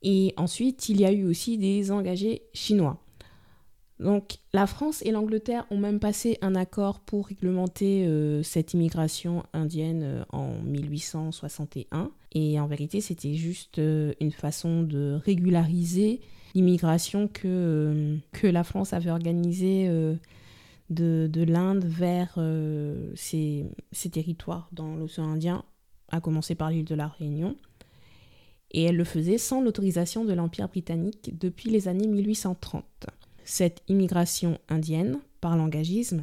Et 0.02 0.34
ensuite, 0.36 0.88
il 0.88 1.00
y 1.00 1.04
a 1.04 1.12
eu 1.12 1.26
aussi 1.26 1.58
des 1.58 1.92
engagés 1.92 2.42
chinois. 2.52 3.00
Donc 4.02 4.38
la 4.52 4.66
France 4.66 5.00
et 5.04 5.12
l'Angleterre 5.12 5.64
ont 5.70 5.78
même 5.78 6.00
passé 6.00 6.38
un 6.42 6.54
accord 6.54 7.00
pour 7.00 7.28
réglementer 7.28 8.04
euh, 8.04 8.42
cette 8.42 8.74
immigration 8.74 9.44
indienne 9.52 10.02
euh, 10.02 10.24
en 10.30 10.54
1861. 10.64 12.10
Et 12.34 12.58
en 12.58 12.66
vérité, 12.66 13.00
c'était 13.00 13.34
juste 13.34 13.78
euh, 13.78 14.12
une 14.20 14.32
façon 14.32 14.82
de 14.82 15.20
régulariser 15.24 16.20
l'immigration 16.54 17.28
que, 17.28 18.18
la 18.42 18.64
France 18.64 18.92
avait 18.92 19.10
organisée 19.10 19.88
de, 20.90 21.26
de 21.26 21.42
l'Inde 21.42 21.84
vers 21.86 22.38
ces 23.14 23.70
territoires 24.10 24.68
dans 24.72 24.94
l'océan 24.94 25.30
Indien, 25.30 25.64
à 26.08 26.20
commencer 26.20 26.54
par 26.54 26.70
l'île 26.70 26.84
de 26.84 26.94
la 26.94 27.08
Réunion. 27.08 27.56
Et 28.72 28.82
elle 28.82 28.96
le 28.96 29.04
faisait 29.04 29.38
sans 29.38 29.62
l'autorisation 29.62 30.26
de 30.26 30.34
l'Empire 30.34 30.68
britannique 30.68 31.38
depuis 31.38 31.70
les 31.70 31.88
années 31.88 32.06
1830. 32.06 32.84
Cette 33.44 33.82
immigration 33.88 34.58
indienne, 34.68 35.20
par 35.40 35.56
l'engagisme, 35.56 36.22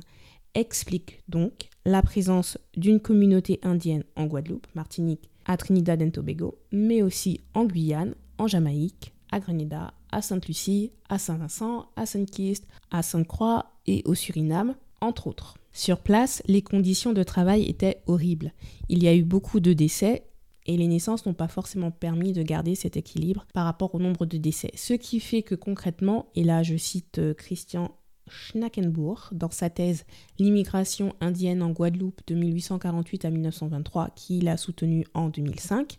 explique 0.54 1.22
donc 1.28 1.70
la 1.86 2.02
présence 2.02 2.58
d'une 2.76 3.00
communauté 3.00 3.60
indienne 3.64 4.04
en 4.16 4.26
Guadeloupe, 4.26 4.68
Martinique, 4.76 5.30
à 5.46 5.58
Trinidad 5.58 6.02
et 6.02 6.12
Tobago, 6.12 6.58
mais 6.72 7.02
aussi 7.02 7.42
en 7.54 7.66
Guyane, 7.66 8.16
en 8.38 8.48
Jamaïque, 8.48 9.14
à 9.32 9.40
Grenada, 9.40 9.94
à 10.12 10.22
Sainte-Lucie, 10.22 10.92
à 11.08 11.20
Saint-Vincent, 11.20 11.88
à 11.96 12.06
Saint-Kitts, 12.06 12.66
à 12.92 13.04
Sainte-Croix 13.04 13.72
et 13.86 14.02
au 14.06 14.16
Suriname, 14.16 14.76
entre 15.02 15.28
autres. 15.28 15.56
Sur 15.72 16.00
place, 16.00 16.42
les 16.48 16.62
conditions 16.62 17.14
de 17.14 17.24
travail 17.24 17.64
étaient 17.64 18.02
horribles. 18.08 18.54
Il 18.90 19.04
y 19.04 19.08
a 19.08 19.16
eu 19.16 19.24
beaucoup 19.24 19.60
de 19.60 19.74
décès 19.74 20.24
et 20.70 20.78
les 20.78 20.88
naissances 20.88 21.26
n'ont 21.26 21.34
pas 21.34 21.48
forcément 21.48 21.90
permis 21.90 22.32
de 22.32 22.44
garder 22.44 22.76
cet 22.76 22.96
équilibre 22.96 23.48
par 23.56 23.66
rapport 23.66 23.96
au 23.96 24.00
nombre 24.00 24.28
de 24.28 24.38
décès. 24.38 24.70
Ce 24.76 24.94
qui 24.94 25.20
fait 25.20 25.42
que 25.42 25.56
concrètement, 25.56 26.28
et 26.36 26.44
là 26.44 26.62
je 26.62 26.78
cite 26.78 27.18
euh, 27.18 27.34
Christian 27.34 27.90
Schnackenbourg 28.28 29.30
dans 29.32 29.50
sa 29.50 29.72
thèse 29.72 30.06
L'immigration 30.38 31.16
indienne 31.22 31.64
en 31.64 31.72
Guadeloupe 31.72 32.22
de 32.28 32.36
1848 32.36 33.26
à 33.26 33.32
1923 33.32 34.10
qu'il 34.16 34.48
a 34.48 34.58
soutenu 34.58 35.06
en 35.16 35.30
2005, 35.30 35.98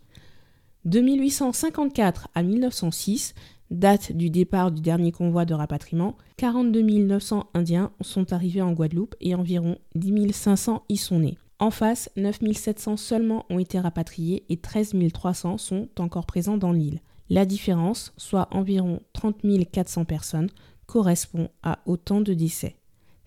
de 0.85 1.01
1854 1.01 2.29
à 2.33 2.41
1906, 2.41 3.33
date 3.71 4.13
du 4.13 4.29
départ 4.29 4.71
du 4.71 4.81
dernier 4.81 5.11
convoi 5.11 5.43
de 5.43 5.53
rapatriement, 5.53 6.15
42 6.37 6.81
900 6.81 7.49
Indiens 7.53 7.91
sont 7.99 8.31
arrivés 8.31 8.61
en 8.61 8.71
Guadeloupe 8.71 9.15
et 9.19 9.35
environ 9.35 9.77
10 9.95 10.31
500 10.31 10.85
y 10.87 10.95
sont 10.95 11.19
nés. 11.19 11.37
En 11.61 11.69
face, 11.69 12.09
9 12.15 12.39
700 12.53 12.97
seulement 12.97 13.45
ont 13.51 13.59
été 13.59 13.79
rapatriés 13.79 14.45
et 14.49 14.57
13 14.57 14.95
300 15.13 15.59
sont 15.59 15.89
encore 15.99 16.25
présents 16.25 16.57
dans 16.57 16.71
l'île. 16.71 17.01
La 17.29 17.45
différence, 17.45 18.13
soit 18.17 18.47
environ 18.49 18.99
30 19.13 19.43
400 19.71 20.05
personnes, 20.05 20.49
correspond 20.87 21.49
à 21.61 21.77
autant 21.85 22.19
de 22.19 22.33
décès. 22.33 22.77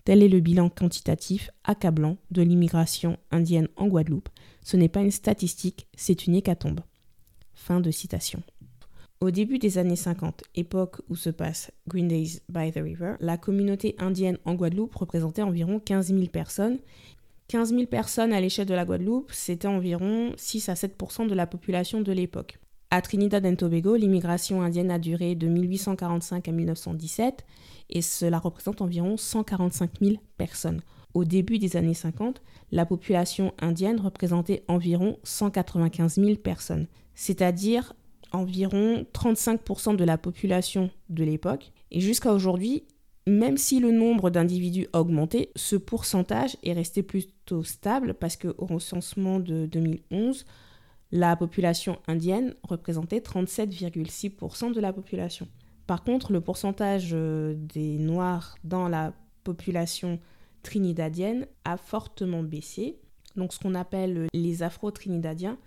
Tel 0.03 0.21
est 0.21 0.27
le 0.27 0.41
bilan 0.41 0.67
quantitatif 0.67 1.49
accablant 1.63 2.17
de 2.29 2.41
l'immigration 2.41 3.17
indienne 3.31 3.69
en 3.77 3.87
Guadeloupe. 3.87 4.27
Ce 4.61 4.75
n'est 4.75 4.89
pas 4.89 4.99
une 5.01 5.11
statistique, 5.11 5.87
c'est 5.95 6.27
une 6.27 6.35
hécatombe. 6.35 6.81
Fin 7.53 7.79
de 7.79 7.89
citation. 7.89 8.43
Au 9.21 9.31
début 9.31 9.59
des 9.59 9.77
années 9.77 9.95
50, 9.95 10.43
époque 10.55 11.01
où 11.09 11.15
se 11.15 11.29
passe 11.29 11.71
Green 11.87 12.09
Days 12.09 12.41
by 12.49 12.71
the 12.71 12.79
River, 12.83 13.13
la 13.21 13.37
communauté 13.37 13.95
indienne 13.97 14.37
en 14.43 14.55
Guadeloupe 14.55 14.93
représentait 14.93 15.41
environ 15.41 15.79
15 15.79 16.07
000 16.07 16.27
personnes. 16.27 16.79
15 17.47 17.69
000 17.69 17.85
personnes 17.85 18.33
à 18.33 18.41
l'échelle 18.41 18.67
de 18.67 18.73
la 18.73 18.85
Guadeloupe, 18.85 19.31
c'était 19.31 19.67
environ 19.67 20.33
6 20.35 20.69
à 20.69 20.73
7% 20.73 21.27
de 21.27 21.33
la 21.35 21.45
population 21.45 22.01
de 22.01 22.11
l'époque. 22.11 22.59
À 22.89 23.01
Trinidad 23.01 23.45
et 23.45 23.55
Tobago, 23.55 23.95
l'immigration 23.95 24.61
indienne 24.61 24.89
a 24.89 24.97
duré 24.97 25.35
de 25.35 25.47
1845 25.47 26.47
à 26.47 26.51
1917 26.51 27.45
et 27.89 28.01
cela 28.01 28.39
représente 28.39 28.81
environ 28.81 29.17
145 29.17 29.91
000 30.01 30.15
personnes. 30.37 30.81
Au 31.13 31.23
début 31.23 31.59
des 31.59 31.77
années 31.77 31.93
50, 31.93 32.41
la 32.71 32.85
population 32.85 33.53
indienne 33.59 33.99
représentait 33.99 34.63
environ 34.67 35.17
195 35.23 36.15
000 36.15 36.35
personnes, 36.37 36.87
c'est-à-dire 37.13 37.93
environ 38.31 39.05
35% 39.13 39.95
de 39.95 40.03
la 40.03 40.17
population 40.17 40.89
de 41.09 41.23
l'époque. 41.23 41.71
Et 41.91 42.01
jusqu'à 42.01 42.33
aujourd'hui, 42.33 42.83
même 43.27 43.57
si 43.57 43.79
le 43.79 43.91
nombre 43.91 44.29
d'individus 44.29 44.87
a 44.93 45.01
augmenté, 45.01 45.51
ce 45.55 45.75
pourcentage 45.75 46.57
est 46.63 46.73
resté 46.73 47.01
plutôt 47.01 47.63
stable 47.63 48.13
parce 48.13 48.37
qu'au 48.37 48.53
recensement 48.57 49.39
de 49.39 49.65
2011, 49.65 50.45
la 51.11 51.35
population 51.35 51.97
indienne 52.07 52.53
représentait 52.63 53.19
37,6% 53.19 54.73
de 54.73 54.79
la 54.79 54.93
population. 54.93 55.47
Par 55.87 56.03
contre, 56.03 56.31
le 56.31 56.41
pourcentage 56.41 57.11
euh, 57.13 57.53
des 57.57 57.97
Noirs 57.97 58.57
dans 58.63 58.87
la 58.87 59.13
population 59.43 60.19
trinidadienne 60.63 61.47
a 61.63 61.77
fortement 61.77 62.43
baissé. 62.43 62.99
Donc 63.35 63.53
ce 63.53 63.59
qu'on 63.59 63.75
appelle 63.75 64.27
les 64.33 64.63
Afro-Trinidadiens 64.63 65.57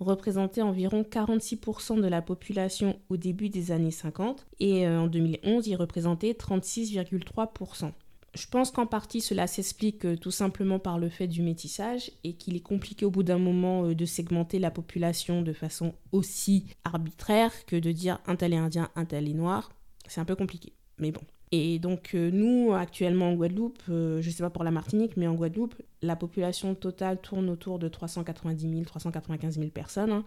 représentait 0.00 0.62
environ 0.62 1.02
46% 1.02 2.00
de 2.00 2.06
la 2.06 2.22
population 2.22 2.98
au 3.08 3.16
début 3.16 3.48
des 3.48 3.72
années 3.72 3.90
50 3.90 4.46
et 4.60 4.86
euh, 4.86 5.00
en 5.00 5.06
2011, 5.06 5.66
il 5.66 5.76
représentait 5.76 6.32
36,3%. 6.32 7.92
Je 8.34 8.46
pense 8.48 8.70
qu'en 8.70 8.86
partie 8.86 9.22
cela 9.22 9.46
s'explique 9.46 10.04
euh, 10.04 10.16
tout 10.16 10.30
simplement 10.30 10.78
par 10.78 10.98
le 10.98 11.08
fait 11.08 11.26
du 11.26 11.42
métissage 11.42 12.10
et 12.22 12.34
qu'il 12.34 12.54
est 12.54 12.60
compliqué 12.60 13.06
au 13.06 13.10
bout 13.10 13.22
d'un 13.22 13.38
moment 13.38 13.86
euh, 13.86 13.94
de 13.94 14.04
segmenter 14.04 14.58
la 14.58 14.70
population 14.70 15.40
de 15.40 15.54
façon 15.54 15.94
aussi 16.12 16.66
arbitraire 16.84 17.64
que 17.64 17.76
de 17.76 17.92
dire 17.92 18.18
un 18.26 18.36
tel 18.36 18.52
indien, 18.52 18.90
un 18.94 19.06
tel 19.06 19.34
noir. 19.34 19.70
C'est 20.06 20.20
un 20.20 20.26
peu 20.26 20.36
compliqué, 20.36 20.74
mais 20.98 21.12
bon. 21.12 21.22
Et 21.52 21.78
donc 21.78 22.10
euh, 22.14 22.30
nous, 22.32 22.72
actuellement 22.74 23.30
en 23.30 23.34
Guadeloupe, 23.34 23.82
euh, 23.88 24.20
je 24.20 24.28
ne 24.28 24.32
sais 24.32 24.42
pas 24.42 24.50
pour 24.50 24.64
la 24.64 24.70
Martinique, 24.70 25.16
mais 25.16 25.28
en 25.28 25.34
Guadeloupe, 25.34 25.74
la 26.02 26.16
population 26.16 26.74
totale 26.74 27.20
tourne 27.20 27.48
autour 27.48 27.78
de 27.78 27.88
390 27.88 28.68
000, 28.68 28.84
395 28.84 29.58
000 29.58 29.70
personnes, 29.70 30.10
hein. 30.10 30.24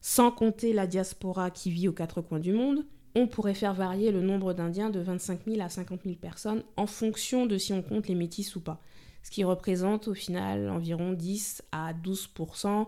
sans 0.00 0.30
compter 0.30 0.72
la 0.72 0.86
diaspora 0.86 1.50
qui 1.50 1.70
vit 1.70 1.88
aux 1.88 1.92
quatre 1.92 2.22
coins 2.22 2.40
du 2.40 2.52
monde. 2.52 2.84
On 3.14 3.28
pourrait 3.28 3.54
faire 3.54 3.74
varier 3.74 4.10
le 4.10 4.22
nombre 4.22 4.54
d'Indiens 4.54 4.90
de 4.90 5.00
25 5.00 5.40
000 5.46 5.60
à 5.60 5.68
50 5.68 6.00
000 6.04 6.16
personnes 6.16 6.64
en 6.76 6.86
fonction 6.86 7.46
de 7.46 7.58
si 7.58 7.72
on 7.72 7.82
compte 7.82 8.08
les 8.08 8.14
métis 8.14 8.56
ou 8.56 8.60
pas. 8.60 8.80
Ce 9.22 9.30
qui 9.30 9.44
représente 9.44 10.08
au 10.08 10.14
final 10.14 10.68
environ 10.70 11.12
10 11.12 11.62
à 11.72 11.92
12% 11.92 12.86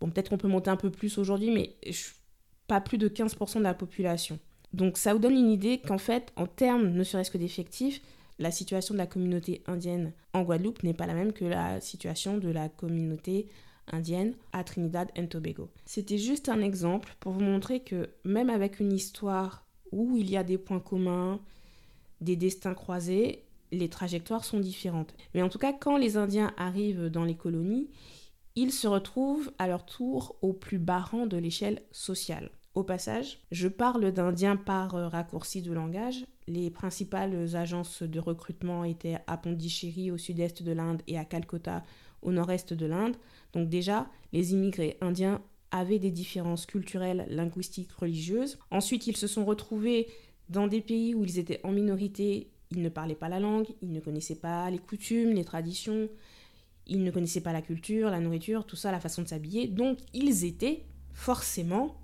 Bon, 0.00 0.10
peut-être 0.10 0.30
qu'on 0.30 0.38
peut 0.38 0.48
monter 0.48 0.70
un 0.70 0.76
peu 0.76 0.90
plus 0.90 1.18
aujourd'hui, 1.18 1.50
mais 1.50 1.76
pas 2.66 2.80
plus 2.80 2.98
de 2.98 3.08
15 3.08 3.36
de 3.56 3.62
la 3.62 3.74
population. 3.74 4.38
Donc 4.72 4.98
ça 4.98 5.12
vous 5.12 5.18
donne 5.18 5.34
une 5.34 5.50
idée 5.50 5.78
qu'en 5.78 5.98
fait, 5.98 6.32
en 6.36 6.46
termes 6.46 6.90
ne 6.90 7.04
serait-ce 7.04 7.30
que 7.30 7.38
d'effectifs, 7.38 8.00
la 8.38 8.50
situation 8.50 8.94
de 8.94 8.98
la 8.98 9.06
communauté 9.06 9.62
indienne 9.66 10.12
en 10.32 10.42
Guadeloupe 10.42 10.82
n'est 10.82 10.94
pas 10.94 11.06
la 11.06 11.14
même 11.14 11.32
que 11.32 11.44
la 11.44 11.80
situation 11.80 12.38
de 12.38 12.48
la 12.48 12.68
communauté 12.68 13.48
indienne 13.92 14.34
à 14.52 14.64
Trinidad 14.64 15.10
et 15.16 15.26
Tobago. 15.26 15.68
C'était 15.84 16.18
juste 16.18 16.48
un 16.48 16.62
exemple 16.62 17.14
pour 17.20 17.32
vous 17.32 17.40
montrer 17.40 17.80
que 17.80 18.10
même 18.24 18.50
avec 18.50 18.80
une 18.80 18.92
histoire 18.92 19.66
où 19.92 20.16
il 20.16 20.30
y 20.30 20.36
a 20.36 20.44
des 20.44 20.58
points 20.58 20.80
communs, 20.80 21.40
des 22.20 22.36
destins 22.36 22.74
croisés, 22.74 23.44
les 23.72 23.88
trajectoires 23.88 24.44
sont 24.44 24.60
différentes. 24.60 25.14
Mais 25.34 25.42
en 25.42 25.48
tout 25.48 25.58
cas, 25.58 25.72
quand 25.72 25.96
les 25.96 26.16
Indiens 26.16 26.52
arrivent 26.56 27.08
dans 27.08 27.24
les 27.24 27.36
colonies, 27.36 27.88
ils 28.56 28.72
se 28.72 28.88
retrouvent 28.88 29.52
à 29.58 29.68
leur 29.68 29.86
tour 29.86 30.36
au 30.42 30.52
plus 30.52 30.78
bas 30.78 31.00
rang 31.00 31.26
de 31.26 31.36
l'échelle 31.36 31.82
sociale. 31.92 32.50
Au 32.76 32.84
passage, 32.84 33.40
je 33.50 33.66
parle 33.66 34.12
d'Indiens 34.12 34.54
par 34.54 34.94
euh, 34.94 35.08
raccourci 35.08 35.60
de 35.60 35.72
langage. 35.72 36.24
Les 36.46 36.70
principales 36.70 37.56
agences 37.56 38.04
de 38.04 38.20
recrutement 38.20 38.84
étaient 38.84 39.18
à 39.26 39.36
Pondichéry 39.36 40.12
au 40.12 40.18
sud-est 40.18 40.62
de 40.62 40.70
l'Inde 40.70 41.02
et 41.08 41.18
à 41.18 41.24
Calcutta 41.24 41.82
au 42.22 42.30
nord-est 42.30 42.72
de 42.72 42.86
l'Inde. 42.86 43.16
Donc 43.52 43.68
déjà, 43.68 44.08
les 44.32 44.52
immigrés 44.52 44.98
indiens 45.00 45.42
avaient 45.72 45.98
des 45.98 46.12
différences 46.12 46.64
culturelles, 46.64 47.26
linguistiques, 47.28 47.90
religieuses. 47.92 48.58
Ensuite, 48.70 49.08
ils 49.08 49.16
se 49.16 49.26
sont 49.26 49.44
retrouvés 49.44 50.06
dans 50.48 50.68
des 50.68 50.80
pays 50.80 51.12
où 51.14 51.24
ils 51.24 51.40
étaient 51.40 51.60
en 51.64 51.72
minorité, 51.72 52.52
ils 52.70 52.82
ne 52.82 52.88
parlaient 52.88 53.16
pas 53.16 53.28
la 53.28 53.40
langue, 53.40 53.66
ils 53.82 53.92
ne 53.92 54.00
connaissaient 54.00 54.36
pas 54.36 54.70
les 54.70 54.78
coutumes, 54.78 55.32
les 55.32 55.44
traditions, 55.44 56.08
ils 56.86 57.02
ne 57.02 57.10
connaissaient 57.10 57.40
pas 57.40 57.52
la 57.52 57.62
culture, 57.62 58.10
la 58.10 58.20
nourriture, 58.20 58.64
tout 58.64 58.76
ça, 58.76 58.92
la 58.92 59.00
façon 59.00 59.22
de 59.22 59.28
s'habiller. 59.28 59.66
Donc 59.66 59.98
ils 60.12 60.44
étaient 60.44 60.84
forcément 61.12 61.96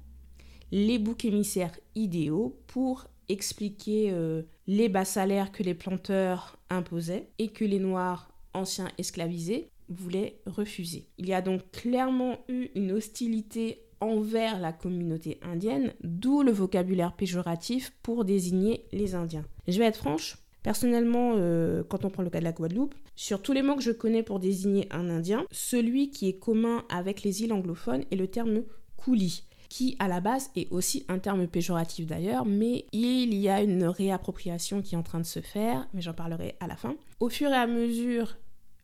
les 0.73 0.99
boucs 0.99 1.25
émissaires 1.25 1.79
idéaux 1.95 2.59
pour 2.67 3.07
expliquer 3.29 4.11
euh, 4.13 4.43
les 4.67 4.89
bas 4.89 5.05
salaires 5.05 5.53
que 5.53 5.63
les 5.63 5.75
planteurs 5.75 6.59
imposaient 6.71 7.29
et 7.39 7.49
que 7.49 7.65
les 7.65 7.79
Noirs 7.79 8.31
anciens 8.55 8.89
esclavisés 8.99 9.71
voulaient 9.89 10.41
refuser. 10.47 11.07
Il 11.19 11.29
y 11.29 11.35
a 11.35 11.43
donc 11.43 11.71
clairement 11.71 12.39
eu 12.49 12.69
une 12.75 12.93
hostilité 12.93 13.83
envers 14.01 14.61
la 14.61 14.73
communauté 14.73 15.39
indienne, 15.43 15.93
d'où 16.03 16.43
le 16.43 16.53
vocabulaire 16.53 17.15
péjoratif 17.15 17.93
pour 18.03 18.25
désigner 18.25 18.85
les 18.93 19.15
Indiens. 19.15 19.45
Je 19.69 19.79
vais 19.79 19.87
être 19.87 19.97
franche, 19.97 20.37
personnellement, 20.63 21.35
euh, 21.37 21.83
quand 21.89 22.05
on 22.05 22.11
prend 22.11 22.23
le 22.23 22.29
cas 22.29 22.41
de 22.41 22.45
la 22.45 22.53
Guadeloupe, 22.53 22.95
sur 23.15 23.41
tous 23.41 23.53
les 23.53 23.63
mots 23.63 23.77
que 23.77 23.83
je 23.83 23.93
connais 23.93 24.23
pour 24.23 24.39
désigner 24.39 24.87
un 24.91 25.09
Indien, 25.09 25.47
celui 25.51 26.11
qui 26.11 26.29
est 26.29 26.39
commun 26.39 26.85
avec 26.91 27.23
les 27.23 27.43
îles 27.43 27.53
anglophones 27.53 28.05
est 28.11 28.17
le 28.17 28.29
terme 28.29 28.65
coulis 28.97 29.45
qui 29.77 29.95
à 29.99 30.09
la 30.09 30.23
base 30.23 30.51
est 30.57 30.73
aussi 30.73 31.05
un 31.09 31.19
terme 31.19 31.47
péjoratif 31.47 32.07
d'ailleurs, 32.07 32.47
mais 32.47 32.87
il 32.93 33.35
y 33.35 33.51
a 33.51 33.61
une 33.61 33.85
réappropriation 33.85 34.81
qui 34.81 34.95
est 34.95 34.99
en 34.99 35.03
train 35.03 35.21
de 35.21 35.27
se 35.27 35.41
faire, 35.41 35.87
mais 35.93 36.01
j'en 36.01 36.15
parlerai 36.15 36.57
à 36.61 36.67
la 36.67 36.77
fin. 36.77 36.97
Au 37.21 37.29
fur 37.29 37.51
et 37.51 37.57
à 37.57 37.67
mesure, 37.67 38.39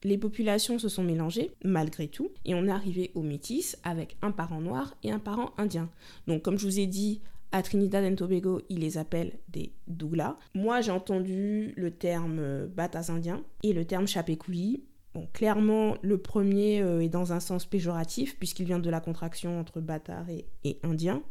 les 0.04 0.18
populations 0.18 0.78
se 0.78 0.90
sont 0.90 1.02
mélangées, 1.02 1.52
malgré 1.64 2.08
tout, 2.08 2.28
et 2.44 2.54
on 2.54 2.66
est 2.66 2.70
arrivé 2.70 3.10
aux 3.14 3.22
métis 3.22 3.78
avec 3.84 4.18
un 4.20 4.32
parent 4.32 4.60
noir 4.60 4.94
et 5.02 5.10
un 5.10 5.18
parent 5.18 5.52
indien. 5.56 5.88
Donc 6.26 6.42
comme 6.42 6.58
je 6.58 6.66
vous 6.66 6.78
ai 6.78 6.86
dit, 6.86 7.22
à 7.52 7.62
Trinidad 7.62 8.04
et 8.04 8.14
Tobago, 8.14 8.60
ils 8.68 8.80
les 8.80 8.98
appellent 8.98 9.38
des 9.48 9.72
Douglas. 9.86 10.36
Moi, 10.54 10.82
j'ai 10.82 10.90
entendu 10.90 11.72
le 11.74 11.90
terme 11.90 12.66
Batas 12.66 13.10
indien 13.10 13.42
et 13.62 13.72
le 13.72 13.86
terme 13.86 14.06
Chapekuli 14.06 14.84
Bon, 15.14 15.28
clairement, 15.34 15.96
le 16.00 16.16
premier 16.16 16.80
euh, 16.80 17.00
est 17.02 17.08
dans 17.08 17.32
un 17.32 17.40
sens 17.40 17.66
péjoratif, 17.66 18.38
puisqu'il 18.38 18.64
vient 18.64 18.78
de 18.78 18.88
la 18.88 19.00
contraction 19.00 19.60
entre 19.60 19.80
bâtard 19.80 20.26
et, 20.30 20.78
indien. 20.82 21.22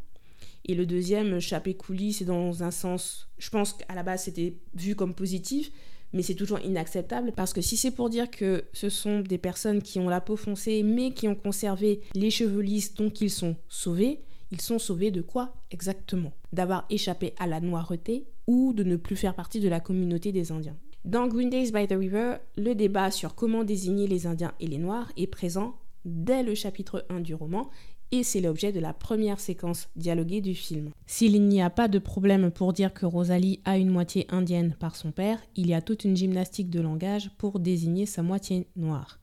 Et 0.66 0.76
le 0.76 0.86
deuxième, 0.86 1.40
chapé 1.40 1.74
coulis, 1.74 2.14
c'est 2.14 2.26
dans 2.26 2.64
un 2.64 2.70
sens, 2.70 3.30
je 3.40 3.50
pense 3.50 3.74
qu'à 3.74 3.96
la 3.96 4.04
base 4.04 4.24
c'était 4.24 4.56
vu 4.76 4.96
comme 4.96 5.16
positif, 5.16 5.72
mais 6.14 6.22
c'est 6.22 6.36
toujours 6.36 6.60
inacceptable 6.60 7.32
parce 7.36 7.54
que 7.54 7.62
si 7.62 7.78
c'est 7.78 7.92
pour 7.92 8.10
dire 8.10 8.30
que 8.30 8.66
ce 8.74 8.90
sont 8.90 9.22
des 9.22 9.38
personnes 9.38 9.82
qui 9.82 9.98
ont 9.98 10.10
la 10.10 10.22
peau 10.22 10.36
foncée 10.36 10.84
mais 10.84 11.14
qui 11.14 11.28
ont 11.28 11.36
conservé 11.36 12.02
les 12.16 12.30
cheveux 12.30 12.62
lisses 12.62 12.94
donc 12.96 13.22
ils 13.22 13.30
sont 13.30 13.56
sauvés, 13.70 14.20
ils 14.52 14.62
sont 14.62 14.78
sauvés 14.78 15.10
de 15.10 15.22
quoi 15.22 15.54
exactement? 15.72 16.34
D'avoir 16.52 16.86
échappé 16.90 17.34
à 17.40 17.48
la 17.48 17.62
noireté 17.62 18.26
ou 18.46 18.74
de 18.74 18.84
ne 18.84 18.98
plus 18.98 19.16
faire 19.16 19.36
partie 19.36 19.62
de 19.62 19.70
la 19.70 19.80
communauté 19.80 20.32
des 20.32 20.52
Indiens. 20.52 20.78
Dans 21.04 21.28
Green 21.28 21.50
Days 21.50 21.72
by 21.72 21.88
the 21.88 21.98
River, 21.98 22.36
le 22.58 22.76
débat 22.76 23.10
sur 23.10 23.34
comment 23.34 23.64
désigner 23.64 24.06
les 24.06 24.28
Indiens 24.28 24.54
et 24.60 24.68
les 24.68 24.78
Noirs 24.78 25.12
est 25.18 25.26
présent 25.26 25.74
dès 26.06 26.44
le 26.44 26.54
chapitre 26.54 27.06
1 27.10 27.22
du 27.22 27.34
roman 27.34 27.72
et 28.12 28.24
c'est 28.24 28.40
l'objet 28.40 28.72
de 28.72 28.80
la 28.80 28.94
première 28.94 29.40
séquence 29.40 29.90
dialoguée 29.96 30.42
du 30.42 30.54
film. 30.54 30.92
S'il 31.08 31.42
n'y 31.48 31.60
a 31.60 31.72
pas 31.72 31.88
de 31.88 31.98
problème 31.98 32.52
pour 32.52 32.72
dire 32.72 32.94
que 32.94 33.08
Rosalie 33.08 33.62
a 33.66 33.80
une 33.80 33.90
moitié 33.90 34.28
indienne 34.30 34.76
par 34.80 34.96
son 34.96 35.12
père, 35.12 35.40
il 35.56 35.68
y 35.68 35.74
a 35.74 35.82
toute 35.82 36.06
une 36.06 36.16
gymnastique 36.16 36.70
de 36.70 36.82
langage 36.82 37.32
pour 37.40 37.60
désigner 37.60 38.06
sa 38.06 38.22
moitié 38.22 38.68
noire. 38.76 39.20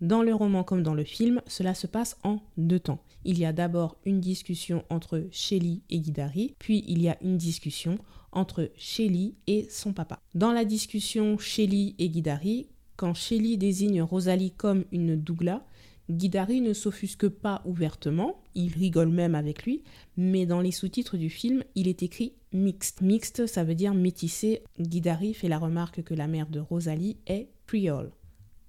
Dans 0.00 0.22
le 0.22 0.34
roman 0.34 0.64
comme 0.64 0.82
dans 0.82 0.94
le 0.94 1.04
film, 1.04 1.42
cela 1.46 1.74
se 1.74 1.86
passe 1.86 2.16
en 2.22 2.40
deux 2.56 2.80
temps. 2.80 3.00
Il 3.24 3.38
y 3.38 3.44
a 3.44 3.52
d'abord 3.52 3.98
une 4.06 4.20
discussion 4.20 4.82
entre 4.88 5.26
Shelly 5.30 5.82
et 5.90 5.98
Guidari, 5.98 6.54
puis 6.58 6.84
il 6.88 7.02
y 7.02 7.08
a 7.10 7.18
une 7.20 7.36
discussion 7.36 7.98
entre 8.38 8.70
Shelly 8.76 9.34
et 9.46 9.66
son 9.68 9.92
papa. 9.92 10.20
Dans 10.34 10.52
la 10.52 10.64
discussion 10.64 11.38
Shelly 11.38 11.96
et 11.98 12.08
Guidari, 12.08 12.68
quand 12.96 13.14
Shelly 13.14 13.58
désigne 13.58 14.00
Rosalie 14.00 14.52
comme 14.52 14.84
une 14.92 15.16
dougla, 15.16 15.66
Guidari 16.08 16.60
ne 16.60 16.72
s'offusque 16.72 17.28
pas 17.28 17.60
ouvertement, 17.66 18.40
il 18.54 18.72
rigole 18.72 19.10
même 19.10 19.34
avec 19.34 19.64
lui, 19.64 19.82
mais 20.16 20.46
dans 20.46 20.60
les 20.60 20.70
sous-titres 20.70 21.16
du 21.16 21.28
film, 21.28 21.64
il 21.74 21.86
est 21.86 22.02
écrit 22.02 22.32
mixte. 22.52 23.02
Mixte, 23.02 23.46
ça 23.46 23.64
veut 23.64 23.74
dire 23.74 23.92
métissé. 23.92 24.62
Guidari 24.80 25.34
fait 25.34 25.48
la 25.48 25.58
remarque 25.58 26.02
que 26.02 26.14
la 26.14 26.28
mère 26.28 26.48
de 26.48 26.60
Rosalie 26.60 27.18
est 27.26 27.48
créole. 27.66 28.12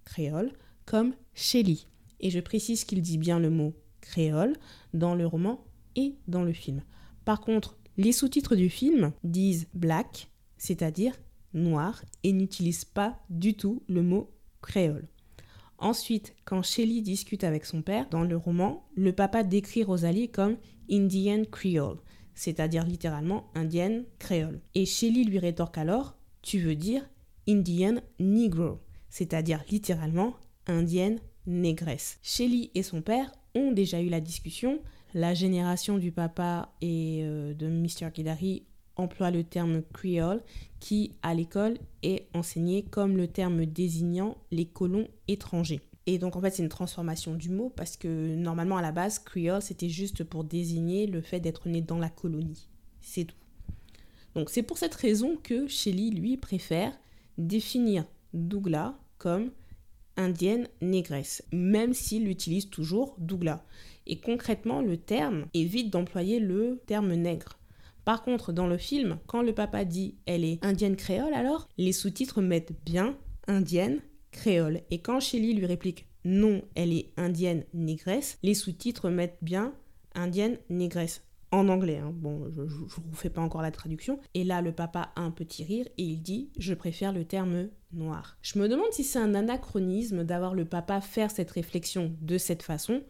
Créole, 0.04 0.52
comme 0.86 1.14
Shelly. 1.34 1.88
Et 2.20 2.30
je 2.30 2.40
précise 2.40 2.84
qu'il 2.84 3.02
dit 3.02 3.18
bien 3.18 3.40
le 3.40 3.50
mot 3.50 3.74
créole 4.02 4.54
dans 4.94 5.16
le 5.16 5.26
roman 5.26 5.64
et 5.96 6.16
dans 6.28 6.44
le 6.44 6.54
film. 6.54 6.82
Par 7.24 7.40
contre, 7.40 7.78
les 8.00 8.14
sous-titres 8.14 8.56
du 8.56 8.70
film 8.70 9.12
disent 9.26 9.68
black, 9.74 10.32
c'est-à-dire 10.58 11.20
noir, 11.54 12.02
et 12.24 12.32
n'utilisent 12.32 12.86
pas 12.86 13.20
du 13.30 13.56
tout 13.56 13.84
le 13.90 14.02
mot 14.02 14.32
créole. 14.62 15.10
Ensuite, 15.78 16.34
quand 16.46 16.64
Shelly 16.64 17.02
discute 17.02 17.44
avec 17.44 17.66
son 17.66 17.82
père, 17.82 18.08
dans 18.10 18.24
le 18.24 18.38
roman, 18.38 18.88
le 18.96 19.12
papa 19.12 19.44
décrit 19.44 19.84
Rosalie 19.84 20.30
comme 20.30 20.56
Indian 20.90 21.44
Creole, 21.52 22.00
c'est-à-dire 22.36 22.86
littéralement 22.86 23.52
indienne 23.54 24.06
créole. 24.18 24.62
Et 24.76 24.86
Shelly 24.86 25.26
lui 25.26 25.40
rétorque 25.40 25.78
alors 25.78 26.16
Tu 26.42 26.60
veux 26.60 26.76
dire 26.76 27.06
Indian 27.50 27.96
Negro, 28.18 28.80
c'est-à-dire 29.10 29.62
littéralement 29.70 30.38
indienne 30.68 31.20
négresse. 31.46 32.18
Shelly 32.24 32.72
et 32.76 32.84
son 32.84 33.02
père 33.02 33.34
ont 33.56 33.74
déjà 33.74 34.02
eu 34.02 34.08
la 34.08 34.22
discussion. 34.22 34.80
La 35.14 35.34
génération 35.34 35.98
du 35.98 36.12
papa 36.12 36.72
et 36.82 37.22
euh, 37.24 37.54
de 37.54 37.68
Mr. 37.68 38.12
Kidari 38.14 38.64
emploie 38.96 39.32
le 39.32 39.44
terme 39.44 39.82
creole 39.94 40.42
qui, 40.80 41.14
à 41.24 41.34
l'école, 41.34 41.78
est 42.04 42.28
enseigné 42.34 42.84
comme 42.84 43.18
le 43.18 43.28
terme 43.28 43.66
désignant 43.66 44.38
les 44.52 44.66
colons 44.66 45.08
étrangers. 45.28 45.82
Et 46.06 46.18
donc 46.18 46.36
en 46.36 46.42
fait 46.42 46.52
c'est 46.52 46.64
une 46.64 46.70
transformation 46.70 47.36
du 47.36 47.50
mot 47.50 47.72
parce 47.76 47.96
que 47.96 48.36
normalement 48.36 48.78
à 48.78 48.82
la 48.82 48.92
base 48.92 49.20
creole 49.20 49.62
c'était 49.62 49.90
juste 49.90 50.24
pour 50.24 50.44
désigner 50.44 51.06
le 51.06 51.22
fait 51.22 51.40
d'être 51.40 51.70
né 51.70 51.82
dans 51.82 52.00
la 52.00 52.10
colonie. 52.10 52.68
C'est 53.00 53.26
tout. 53.26 53.36
Donc 54.34 54.50
c'est 54.50 54.64
pour 54.64 54.78
cette 54.78 54.96
raison 54.96 55.38
que 55.42 55.68
Shelley 55.68 56.10
lui 56.10 56.38
préfère 56.38 56.98
définir 57.38 58.06
Douglas 58.34 58.96
comme 59.18 59.52
indienne 60.18 60.68
négresse, 60.82 61.44
même 61.52 61.94
s'il 61.94 62.28
utilise 62.28 62.70
toujours 62.70 63.16
Douglas. 63.20 63.64
Et 64.10 64.20
concrètement, 64.20 64.82
le 64.82 64.98
terme 64.98 65.46
évite 65.54 65.92
d'employer 65.92 66.40
le 66.40 66.82
terme 66.88 67.14
nègre. 67.14 67.60
Par 68.04 68.24
contre, 68.24 68.52
dans 68.52 68.68
le 68.68 68.78
film, 68.78 69.20
quand 69.28 69.44
le 69.44 69.54
papa 69.54 69.86
dit 69.86 70.16
elle 70.26 70.44
est 70.44 70.64
indienne 70.66 70.96
créole, 70.96 71.34
alors 71.34 71.70
les 71.78 71.94
sous-titres 71.94 72.42
mettent 72.42 72.74
bien 72.84 73.16
indienne 73.48 74.02
créole. 74.32 74.82
Et 74.90 75.00
quand 75.00 75.20
Shelly 75.20 75.54
lui 75.54 75.68
réplique 75.68 76.08
non, 76.26 76.64
elle 76.76 76.92
est 76.92 77.12
indienne 77.18 77.66
négresse, 77.74 78.40
les 78.42 78.56
sous-titres 78.56 79.10
mettent 79.10 79.38
bien 79.42 79.74
indienne 80.16 80.58
négresse 80.70 81.24
en 81.52 81.70
anglais. 81.70 81.98
Hein. 81.98 82.12
Bon, 82.14 82.50
je 82.52 82.62
ne 82.62 82.68
vous 82.68 83.14
fais 83.14 83.30
pas 83.30 83.42
encore 83.42 83.62
la 83.62 83.72
traduction. 83.72 84.20
Et 84.34 84.44
là, 84.44 84.62
le 84.62 84.72
papa 84.72 85.12
a 85.16 85.22
un 85.22 85.32
petit 85.32 85.64
rire 85.64 85.86
et 85.98 86.04
il 86.04 86.22
dit 86.22 86.50
Je 86.58 86.74
préfère 86.74 87.14
le 87.14 87.26
terme 87.26 87.70
noir. 87.92 88.38
Je 88.42 88.60
me 88.60 88.68
demande 88.68 88.92
si 88.92 89.04
c'est 89.04 89.20
un 89.20 89.36
anachronisme 89.36 90.24
d'avoir 90.24 90.54
le 90.54 90.66
papa 90.66 91.02
faire 91.02 91.32
cette 91.32 91.52
réflexion 91.52 92.16
de 92.22 92.38
cette 92.38 92.64
façon, 92.64 93.04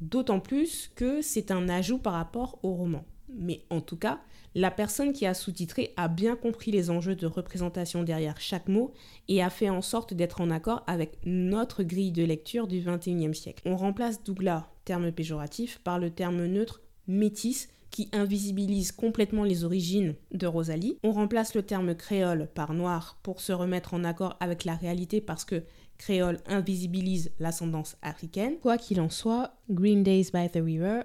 d'autant 0.00 0.40
plus 0.40 0.90
que 0.94 1.22
c'est 1.22 1.50
un 1.50 1.68
ajout 1.68 1.98
par 1.98 2.14
rapport 2.14 2.58
au 2.62 2.72
roman. 2.74 3.04
Mais 3.28 3.64
en 3.70 3.80
tout 3.80 3.96
cas, 3.96 4.20
la 4.54 4.70
personne 4.70 5.12
qui 5.12 5.26
a 5.26 5.34
sous-titré 5.34 5.92
a 5.96 6.08
bien 6.08 6.34
compris 6.34 6.70
les 6.70 6.90
enjeux 6.90 7.14
de 7.14 7.26
représentation 7.26 8.02
derrière 8.02 8.40
chaque 8.40 8.68
mot 8.68 8.92
et 9.28 9.42
a 9.42 9.50
fait 9.50 9.68
en 9.68 9.82
sorte 9.82 10.14
d'être 10.14 10.40
en 10.40 10.50
accord 10.50 10.82
avec 10.86 11.18
notre 11.24 11.82
grille 11.82 12.12
de 12.12 12.24
lecture 12.24 12.66
du 12.66 12.80
XXIe 12.80 13.34
siècle. 13.34 13.62
On 13.66 13.76
remplace 13.76 14.24
Douglas, 14.24 14.68
terme 14.84 15.12
péjoratif, 15.12 15.78
par 15.84 15.98
le 15.98 16.10
terme 16.10 16.46
neutre 16.46 16.80
métis 17.06 17.68
qui 17.90 18.08
invisibilise 18.12 18.92
complètement 18.92 19.44
les 19.44 19.64
origines 19.64 20.14
de 20.32 20.46
Rosalie. 20.46 20.98
On 21.02 21.12
remplace 21.12 21.54
le 21.54 21.62
terme 21.62 21.94
créole 21.94 22.48
par 22.54 22.74
noir 22.74 23.18
pour 23.22 23.40
se 23.40 23.52
remettre 23.52 23.94
en 23.94 24.04
accord 24.04 24.36
avec 24.40 24.64
la 24.64 24.74
réalité 24.74 25.20
parce 25.20 25.44
que 25.44 25.62
créole 25.98 26.38
invisibilise 26.46 27.30
l'ascendance 27.38 27.96
africaine. 28.02 28.58
Quoi 28.62 28.78
qu'il 28.78 29.00
en 29.00 29.10
soit, 29.10 29.54
Green 29.68 30.02
Days 30.02 30.30
by 30.32 30.48
the 30.48 30.62
River 30.64 31.02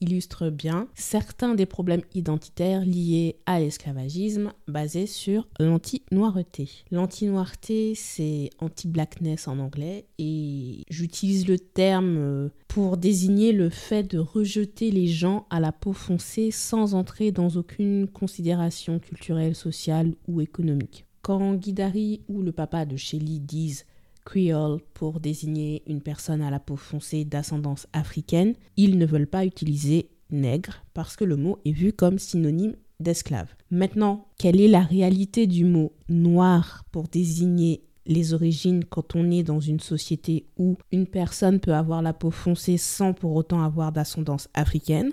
illustre 0.00 0.50
bien 0.50 0.88
certains 0.94 1.54
des 1.54 1.66
problèmes 1.66 2.02
identitaires 2.14 2.84
liés 2.84 3.36
à 3.46 3.60
l'esclavagisme 3.60 4.52
basés 4.68 5.06
sur 5.06 5.48
l'anti-noireté. 5.58 6.68
L'anti-noireté, 6.90 7.94
c'est 7.94 8.50
anti-blackness 8.58 9.48
en 9.48 9.58
anglais 9.58 10.06
et 10.18 10.82
j'utilise 10.90 11.48
le 11.48 11.58
terme 11.58 12.16
euh, 12.18 12.48
pour 12.68 12.96
désigner 12.96 13.52
le 13.52 13.70
fait 13.70 14.02
de 14.02 14.18
rejeter 14.18 14.90
les 14.90 15.06
gens 15.06 15.46
à 15.50 15.60
la 15.60 15.72
peau 15.72 15.92
foncée 15.92 16.50
sans 16.50 16.94
entrer 16.94 17.32
dans 17.32 17.48
aucune 17.50 18.08
considération 18.08 18.98
culturelle, 18.98 19.54
sociale 19.54 20.14
ou 20.28 20.40
économique. 20.40 21.06
Quand 21.22 21.54
Guidari 21.54 22.20
ou 22.28 22.42
le 22.42 22.52
papa 22.52 22.84
de 22.84 22.96
Shelley 22.96 23.38
disent 23.40 23.84
creole 24.26 24.80
pour 24.92 25.20
désigner 25.20 25.82
une 25.86 26.02
personne 26.02 26.42
à 26.42 26.50
la 26.50 26.60
peau 26.60 26.76
foncée 26.76 27.24
d'ascendance 27.24 27.86
africaine, 27.94 28.54
ils 28.76 28.98
ne 28.98 29.06
veulent 29.06 29.26
pas 29.26 29.46
utiliser 29.46 30.10
nègre 30.30 30.84
parce 30.92 31.16
que 31.16 31.24
le 31.24 31.36
mot 31.36 31.58
est 31.64 31.72
vu 31.72 31.94
comme 31.94 32.18
synonyme 32.18 32.76
d'esclave. 33.00 33.54
Maintenant, 33.70 34.26
quelle 34.36 34.60
est 34.60 34.68
la 34.68 34.80
réalité 34.80 35.46
du 35.46 35.64
mot 35.64 35.92
noir 36.08 36.84
pour 36.92 37.08
désigner 37.08 37.82
les 38.06 38.34
origines 38.34 38.84
quand 38.84 39.16
on 39.16 39.30
est 39.30 39.42
dans 39.42 39.60
une 39.60 39.80
société 39.80 40.46
où 40.58 40.76
une 40.92 41.06
personne 41.06 41.60
peut 41.60 41.74
avoir 41.74 42.02
la 42.02 42.12
peau 42.12 42.30
foncée 42.30 42.78
sans 42.78 43.12
pour 43.12 43.34
autant 43.34 43.62
avoir 43.62 43.92
d'ascendance 43.92 44.48
africaine, 44.54 45.12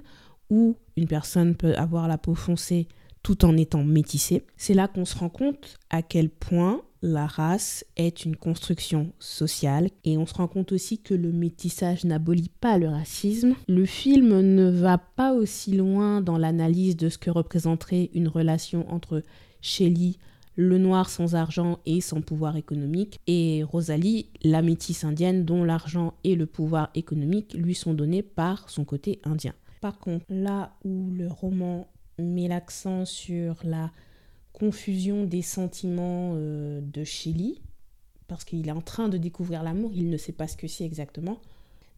ou 0.49 0.75
une 0.97 1.07
personne 1.07 1.55
peut 1.55 1.75
avoir 1.75 2.07
la 2.07 2.17
peau 2.17 2.35
foncée 2.35 2.87
tout 3.23 3.45
en 3.45 3.57
étant 3.57 3.83
métissée? 3.83 4.43
C'est 4.57 4.73
là 4.73 4.87
qu'on 4.87 5.05
se 5.05 5.17
rend 5.17 5.29
compte 5.29 5.77
à 5.89 6.01
quel 6.01 6.29
point 6.29 6.81
la 7.03 7.27
race 7.27 7.83
est 7.97 8.23
une 8.23 8.37
construction 8.37 9.11
sociale 9.19 9.89
et 10.05 10.17
on 10.17 10.25
se 10.25 10.33
rend 10.35 10.47
compte 10.47 10.71
aussi 10.71 10.99
que 10.99 11.13
le 11.13 11.33
métissage 11.33 12.05
n'abolit 12.05 12.49
pas 12.61 12.77
le 12.77 12.87
racisme. 12.87 13.55
Le 13.67 13.85
film 13.85 14.39
ne 14.39 14.69
va 14.69 14.97
pas 14.97 15.33
aussi 15.33 15.73
loin 15.73 16.21
dans 16.21 16.37
l'analyse 16.37 16.95
de 16.95 17.09
ce 17.09 17.17
que 17.17 17.29
représenterait 17.29 18.09
une 18.13 18.29
relation 18.29 18.89
entre 18.89 19.21
Shelley, 19.61 20.13
le 20.55 20.77
noir 20.77 21.09
sans 21.09 21.35
argent 21.35 21.79
et 21.85 21.99
sans 21.99 22.21
pouvoir 22.21 22.55
économique, 22.55 23.19
et 23.27 23.63
Rosalie, 23.63 24.29
la 24.41 24.61
métisse 24.61 25.03
indienne 25.03 25.43
dont 25.43 25.65
l'argent 25.65 26.13
et 26.23 26.35
le 26.35 26.45
pouvoir 26.45 26.89
économique 26.95 27.53
lui 27.53 27.75
sont 27.75 27.93
donnés 27.93 28.23
par 28.23 28.69
son 28.69 28.85
côté 28.85 29.19
indien. 29.25 29.53
Par 29.81 29.99
contre, 29.99 30.25
là 30.29 30.71
où 30.85 31.11
le 31.11 31.27
roman 31.27 31.87
met 32.17 32.47
l'accent 32.47 33.03
sur 33.03 33.57
la 33.65 33.91
confusion 34.53 35.25
des 35.25 35.41
sentiments 35.41 36.33
euh, 36.35 36.79
de 36.81 37.03
Shelly, 37.03 37.61
parce 38.27 38.45
qu'il 38.45 38.67
est 38.67 38.71
en 38.71 38.81
train 38.81 39.09
de 39.09 39.17
découvrir 39.17 39.63
l'amour, 39.63 39.91
il 39.93 40.09
ne 40.09 40.17
sait 40.17 40.31
pas 40.31 40.47
ce 40.47 40.55
que 40.55 40.67
c'est 40.67 40.85
exactement. 40.85 41.39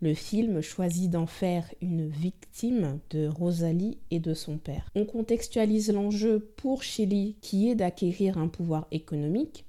Le 0.01 0.13
film 0.13 0.61
choisit 0.61 1.09
d'en 1.09 1.25
faire 1.25 1.65
une 1.81 2.07
victime 2.07 2.99
de 3.11 3.27
Rosalie 3.27 3.97
et 4.11 4.19
de 4.19 4.33
son 4.33 4.57
père. 4.57 4.89
On 4.95 5.05
contextualise 5.05 5.91
l'enjeu 5.91 6.51
pour 6.57 6.83
Shelly 6.83 7.37
qui 7.41 7.69
est 7.69 7.75
d'acquérir 7.75 8.37
un 8.37 8.47
pouvoir 8.47 8.87
économique, 8.91 9.65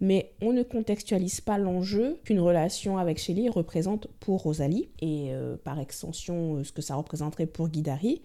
mais 0.00 0.32
on 0.42 0.52
ne 0.52 0.62
contextualise 0.62 1.40
pas 1.40 1.58
l'enjeu 1.58 2.18
qu'une 2.24 2.40
relation 2.40 2.98
avec 2.98 3.18
Shelly 3.18 3.48
représente 3.48 4.08
pour 4.20 4.42
Rosalie, 4.42 4.88
et 5.00 5.28
euh, 5.30 5.56
par 5.56 5.78
extension 5.78 6.56
euh, 6.56 6.64
ce 6.64 6.72
que 6.72 6.82
ça 6.82 6.96
représenterait 6.96 7.46
pour 7.46 7.68
Guidari, 7.68 8.20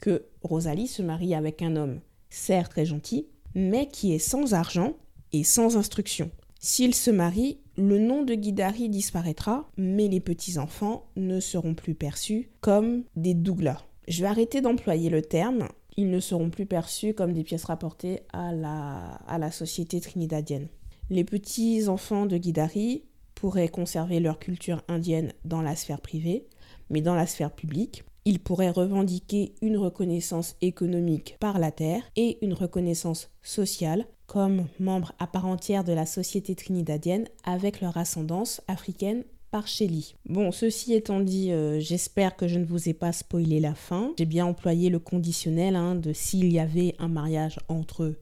que 0.00 0.26
Rosalie 0.42 0.86
se 0.86 1.02
marie 1.02 1.34
avec 1.34 1.62
un 1.62 1.76
homme 1.76 2.00
certes 2.30 2.72
très 2.72 2.84
gentil, 2.84 3.26
mais 3.54 3.86
qui 3.86 4.12
est 4.12 4.18
sans 4.18 4.54
argent 4.54 4.94
et 5.32 5.44
sans 5.44 5.76
instruction. 5.76 6.30
S'il 6.60 6.94
se 6.94 7.10
marie, 7.10 7.58
le 7.76 7.98
nom 7.98 8.22
de 8.22 8.34
Guidari 8.34 8.88
disparaîtra, 8.88 9.68
mais 9.76 10.08
les 10.08 10.20
petits-enfants 10.20 11.06
ne 11.16 11.40
seront 11.40 11.74
plus 11.74 11.94
perçus 11.94 12.50
comme 12.60 13.04
des 13.16 13.34
Douglas. 13.34 13.84
Je 14.08 14.22
vais 14.22 14.28
arrêter 14.28 14.60
d'employer 14.60 15.10
le 15.10 15.22
terme. 15.22 15.68
Ils 15.96 16.10
ne 16.10 16.20
seront 16.20 16.50
plus 16.50 16.66
perçus 16.66 17.14
comme 17.14 17.32
des 17.32 17.44
pièces 17.44 17.64
rapportées 17.64 18.20
à 18.32 18.52
la, 18.52 19.20
à 19.26 19.50
société 19.50 20.00
trinidadienne. 20.00 20.68
Les 21.10 21.24
petits-enfants 21.24 22.26
de 22.26 22.38
Guidari 22.38 23.04
pourraient 23.34 23.68
conserver 23.68 24.20
leur 24.20 24.38
culture 24.38 24.82
indienne 24.88 25.32
dans 25.44 25.60
la 25.60 25.76
sphère 25.76 26.00
privée, 26.00 26.46
mais 26.90 27.02
dans 27.02 27.14
la 27.14 27.26
sphère 27.26 27.54
publique, 27.54 28.04
ils 28.24 28.40
pourraient 28.40 28.70
revendiquer 28.70 29.54
une 29.62 29.76
reconnaissance 29.76 30.56
économique 30.60 31.36
par 31.40 31.58
la 31.58 31.70
terre 31.70 32.02
et 32.16 32.38
une 32.42 32.54
reconnaissance 32.54 33.30
sociale 33.42 34.06
comme 34.26 34.66
membres 34.80 35.12
à 35.18 35.26
part 35.26 35.46
entière 35.46 35.84
de 35.84 35.92
la 35.92 36.06
société 36.06 36.54
trinidadienne 36.54 37.28
avec 37.44 37.80
leur 37.80 37.96
ascendance 37.96 38.62
africaine 38.68 39.24
par 39.50 39.68
Shelley. 39.68 40.02
Bon, 40.26 40.50
ceci 40.50 40.94
étant 40.94 41.20
dit, 41.20 41.52
euh, 41.52 41.78
j'espère 41.78 42.34
que 42.34 42.48
je 42.48 42.58
ne 42.58 42.64
vous 42.64 42.88
ai 42.88 42.94
pas 42.94 43.12
spoilé 43.12 43.60
la 43.60 43.74
fin. 43.74 44.12
J'ai 44.18 44.24
bien 44.24 44.46
employé 44.46 44.90
le 44.90 44.98
conditionnel 44.98 45.76
hein, 45.76 45.94
de 45.94 46.12
s'il 46.12 46.52
y 46.52 46.58
avait 46.58 46.96
un 46.98 47.08
mariage 47.08 47.60
entre 47.68 48.14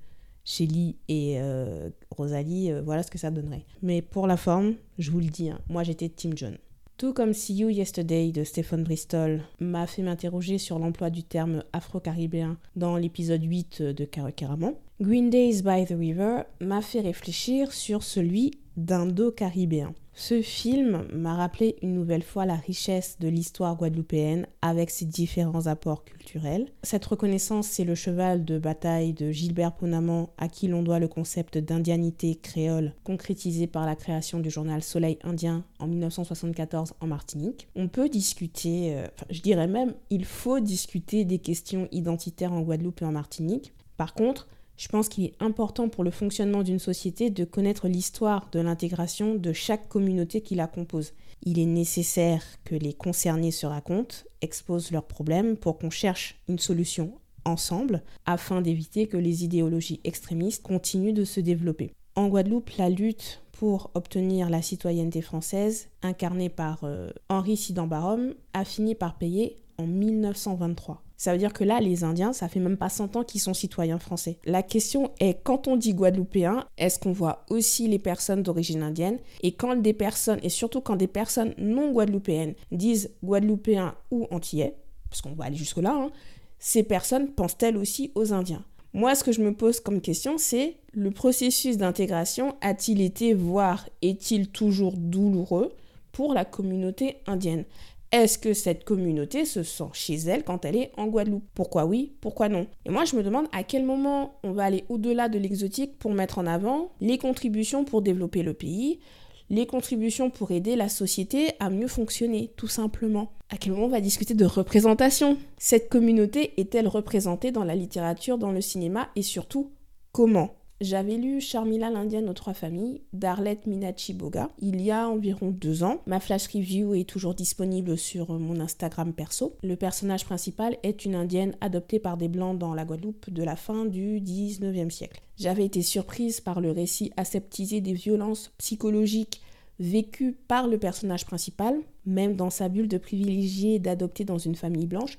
Shelley 0.44 0.96
et 1.08 1.36
euh, 1.40 1.88
Rosalie, 2.10 2.70
euh, 2.70 2.82
voilà 2.82 3.02
ce 3.02 3.10
que 3.10 3.18
ça 3.18 3.30
donnerait. 3.30 3.64
Mais 3.80 4.02
pour 4.02 4.26
la 4.26 4.36
forme, 4.36 4.74
je 4.98 5.10
vous 5.10 5.20
le 5.20 5.26
dis, 5.26 5.48
hein, 5.48 5.60
moi 5.68 5.84
j'étais 5.84 6.08
Team 6.08 6.36
John. 6.36 6.58
Tout 7.02 7.12
comme 7.12 7.32
See 7.32 7.54
You 7.54 7.68
Yesterday 7.68 8.30
de 8.30 8.44
Stephen 8.44 8.84
Bristol 8.84 9.42
m'a 9.58 9.88
fait 9.88 10.02
m'interroger 10.02 10.58
sur 10.58 10.78
l'emploi 10.78 11.10
du 11.10 11.24
terme 11.24 11.64
afro-caribéen 11.72 12.58
dans 12.76 12.96
l'épisode 12.96 13.42
8 13.42 13.82
de 13.82 14.04
Caraman, 14.04 14.74
Green 15.00 15.28
Days 15.28 15.62
by 15.62 15.84
the 15.84 15.98
River 15.98 16.44
m'a 16.60 16.80
fait 16.80 17.00
réfléchir 17.00 17.72
sur 17.72 18.04
celui 18.04 18.52
d'indo-caribéen. 18.76 19.94
Ce 20.14 20.42
film 20.42 21.06
m'a 21.11 21.35
rappelé 21.35 21.76
une 21.80 21.94
nouvelle 21.94 22.22
fois 22.22 22.44
la 22.44 22.56
richesse 22.56 23.16
de 23.18 23.28
l'histoire 23.28 23.76
guadeloupéenne 23.76 24.46
avec 24.61 24.90
ses 24.90 25.06
différents 25.06 25.66
apports 25.68 26.04
culturels. 26.04 26.68
Cette 26.82 27.06
reconnaissance, 27.06 27.66
c'est 27.66 27.85
le 27.85 27.94
cheval 27.94 28.44
de 28.44 28.58
bataille 28.58 29.14
de 29.14 29.30
Gilbert 29.30 29.72
Ponamant 29.72 30.30
à 30.37 30.48
qui 30.48 30.68
l'on 30.68 30.82
doit 30.82 30.98
le 30.98 31.08
concept 31.08 31.56
d'indianité 31.56 32.35
créole 32.35 32.92
concrétisé 33.04 33.66
par 33.66 33.87
la 33.87 33.96
création 33.96 34.38
du 34.38 34.50
journal 34.50 34.82
Soleil 34.82 35.18
indien 35.24 35.64
en 35.78 35.87
1974 35.87 36.92
en 37.00 37.06
Martinique. 37.06 37.68
On 37.74 37.88
peut 37.88 38.11
discuter, 38.11 38.94
euh, 38.94 39.06
je 39.30 39.40
dirais 39.40 39.66
même, 39.66 39.94
il 40.11 40.26
faut 40.26 40.61
discuter 40.61 41.24
des 41.24 41.38
questions 41.38 41.88
identitaires 41.90 42.52
en 42.52 42.61
Guadeloupe 42.61 43.00
et 43.00 43.06
en 43.06 43.12
Martinique. 43.12 43.72
Par 43.96 44.12
contre, 44.12 44.46
je 44.82 44.88
pense 44.88 45.08
qu'il 45.08 45.22
est 45.24 45.36
important 45.38 45.88
pour 45.88 46.02
le 46.02 46.10
fonctionnement 46.10 46.64
d'une 46.64 46.80
société 46.80 47.30
de 47.30 47.44
connaître 47.44 47.86
l'histoire 47.86 48.48
de 48.50 48.58
l'intégration 48.58 49.36
de 49.36 49.52
chaque 49.52 49.88
communauté 49.88 50.40
qui 50.40 50.56
la 50.56 50.66
compose. 50.66 51.12
Il 51.44 51.60
est 51.60 51.66
nécessaire 51.66 52.42
que 52.64 52.74
les 52.74 52.92
concernés 52.92 53.52
se 53.52 53.64
racontent, 53.64 54.16
exposent 54.40 54.90
leurs 54.90 55.06
problèmes 55.06 55.56
pour 55.56 55.78
qu'on 55.78 55.90
cherche 55.90 56.40
une 56.48 56.58
solution 56.58 57.12
ensemble 57.44 58.02
afin 58.26 58.60
d'éviter 58.60 59.06
que 59.06 59.16
les 59.16 59.44
idéologies 59.44 60.00
extrémistes 60.02 60.64
continuent 60.64 61.14
de 61.14 61.24
se 61.24 61.38
développer. 61.38 61.92
En 62.16 62.26
Guadeloupe, 62.26 62.70
la 62.76 62.90
lutte 62.90 63.40
pour 63.52 63.92
obtenir 63.94 64.50
la 64.50 64.62
citoyenneté 64.62 65.22
française, 65.22 65.90
incarnée 66.02 66.48
par 66.48 66.80
euh, 66.82 67.12
Henri 67.28 67.56
Sidambarom, 67.56 68.34
a 68.52 68.64
fini 68.64 68.96
par 68.96 69.16
payer 69.16 69.58
en 69.78 69.86
1923. 69.86 71.04
Ça 71.22 71.30
veut 71.30 71.38
dire 71.38 71.52
que 71.52 71.62
là, 71.62 71.78
les 71.78 72.02
Indiens, 72.02 72.32
ça 72.32 72.48
fait 72.48 72.58
même 72.58 72.76
pas 72.76 72.88
100 72.88 73.14
ans 73.14 73.22
qu'ils 73.22 73.40
sont 73.40 73.54
citoyens 73.54 74.00
français. 74.00 74.38
La 74.44 74.64
question 74.64 75.12
est, 75.20 75.40
quand 75.44 75.68
on 75.68 75.76
dit 75.76 75.94
guadeloupéen, 75.94 76.64
est-ce 76.78 76.98
qu'on 76.98 77.12
voit 77.12 77.44
aussi 77.48 77.87
les 77.87 78.00
personnes 78.00 78.42
d'origine 78.42 78.82
indienne? 78.82 79.20
Et 79.44 79.52
quand 79.52 79.76
des 79.76 79.92
personnes, 79.92 80.40
et 80.42 80.48
surtout 80.48 80.80
quand 80.80 80.96
des 80.96 81.06
personnes 81.06 81.54
non 81.58 81.92
guadeloupéennes 81.92 82.54
disent 82.72 83.12
guadeloupéen 83.22 83.94
ou 84.11 84.26
antillais, 84.32 84.74
parce 85.11 85.22
qu'on 85.22 85.35
va 85.35 85.44
aller 85.44 85.54
jusque-là, 85.54 85.94
hein, 85.94 86.11
ces 86.58 86.82
personnes 86.82 87.28
pensent-elles 87.28 87.76
aussi 87.76 88.11
aux 88.16 88.32
Indiens? 88.32 88.64
Moi, 88.92 89.14
ce 89.14 89.22
que 89.22 89.30
je 89.30 89.42
me 89.42 89.54
pose 89.54 89.78
comme 89.78 90.00
question, 90.00 90.38
c'est 90.38 90.74
le 90.90 91.12
processus 91.12 91.76
d'intégration 91.76 92.56
a-t-il 92.62 93.00
été, 93.00 93.32
voire 93.32 93.88
est-il 94.02 94.48
toujours 94.48 94.94
douloureux 94.96 95.72
pour 96.11 96.35
la 96.35 96.44
communauté 96.44 97.18
indienne? 97.28 97.64
Est-ce 98.12 98.38
que 98.38 98.53
cette 98.53 98.85
communauté 98.85 99.46
se 99.46 99.62
sent 99.62 99.88
chez 99.94 100.14
elle 100.14 100.44
quand 100.44 100.64
elle 100.66 100.77
est 100.77 100.92
en 100.98 101.07
Guadeloupe? 101.07 101.48
Pourquoi 101.55 101.87
oui? 101.87 102.12
Pourquoi 102.20 102.51
non? 102.51 102.66
Et 102.85 102.90
moi, 102.90 103.07
je 103.07 103.16
me 103.16 103.22
demande 103.22 103.46
à 103.53 103.64
quel 103.64 103.85
moment 103.85 104.38
on 104.44 104.53
va 104.53 104.64
aller 104.64 104.85
au-delà 104.90 105.31
de 105.31 105.38
l'exotique 105.38 105.98
pour 105.98 106.12
mettre 106.12 106.38
en 106.38 106.46
avant 106.46 106.92
les 107.01 107.16
contributions 107.16 107.85
pour 107.85 108.03
développer 108.03 108.42
le 108.42 108.53
pays, 108.53 109.01
les 109.48 109.66
contributions 109.66 110.31
pour 110.31 110.51
aider 110.51 110.77
la 110.77 110.88
société 110.88 111.53
à 111.59 111.70
mieux 111.70 111.88
fonctionner, 111.88 112.53
tout 112.57 112.68
simplement. 112.68 113.33
À 113.48 113.57
quel 113.57 113.72
moment 113.72 113.87
on 113.87 113.90
va 113.90 114.01
discuter 114.01 114.35
de 114.35 114.44
représentation? 114.44 115.38
Cette 115.59 115.88
communauté 115.88 116.53
est-elle 116.59 116.88
représentée 116.88 117.51
dans 117.51 117.64
la 117.64 117.75
littérature, 117.75 118.38
dans 118.38 118.53
le 118.53 118.61
cinéma? 118.61 119.09
Et 119.16 119.22
surtout 119.22 119.72
comment? 120.12 120.55
J'avais 120.82 121.16
lu 121.16 121.40
Charmila 121.40 121.90
l'Indienne 121.90 122.28
aux 122.28 122.34
trois 122.34 122.54
familles 122.54 123.02
d'Arlette 123.12 123.66
Minachi 123.66 124.12
Boga 124.12 124.50
il 124.60 124.80
y 124.80 124.90
a 124.90 125.08
environ 125.08 125.50
deux 125.50 125.84
ans. 125.84 126.00
Ma 126.06 126.20
flash 126.20 126.48
review 126.48 126.94
est 126.94 127.08
toujours 127.08 127.34
disponible 127.34 127.96
sur 127.96 128.38
mon 128.38 128.60
Instagram 128.60 129.12
perso. 129.12 129.56
Le 129.62 129.76
personnage 129.76 130.24
principal 130.24 130.76
est 130.82 131.04
une 131.04 131.14
Indienne 131.14 131.54
adoptée 131.60 131.98
par 131.98 132.16
des 132.16 132.28
Blancs 132.28 132.58
dans 132.58 132.74
la 132.74 132.84
Guadeloupe 132.84 133.30
de 133.30 133.42
la 133.42 133.56
fin 133.56 133.84
du 133.84 134.20
19e 134.20 134.90
siècle. 134.90 135.22
J'avais 135.38 135.64
été 135.64 135.82
surprise 135.82 136.40
par 136.40 136.60
le 136.60 136.70
récit 136.70 137.12
aseptisé 137.16 137.80
des 137.80 137.94
violences 137.94 138.50
psychologiques 138.58 139.40
vécues 139.78 140.36
par 140.48 140.68
le 140.68 140.78
personnage 140.78 141.26
principal, 141.26 141.76
même 142.06 142.36
dans 142.36 142.50
sa 142.50 142.68
bulle 142.68 142.88
de 142.88 142.98
privilégié 142.98 143.78
d'adopter 143.78 144.24
dans 144.24 144.38
une 144.38 144.54
famille 144.54 144.86
blanche 144.86 145.18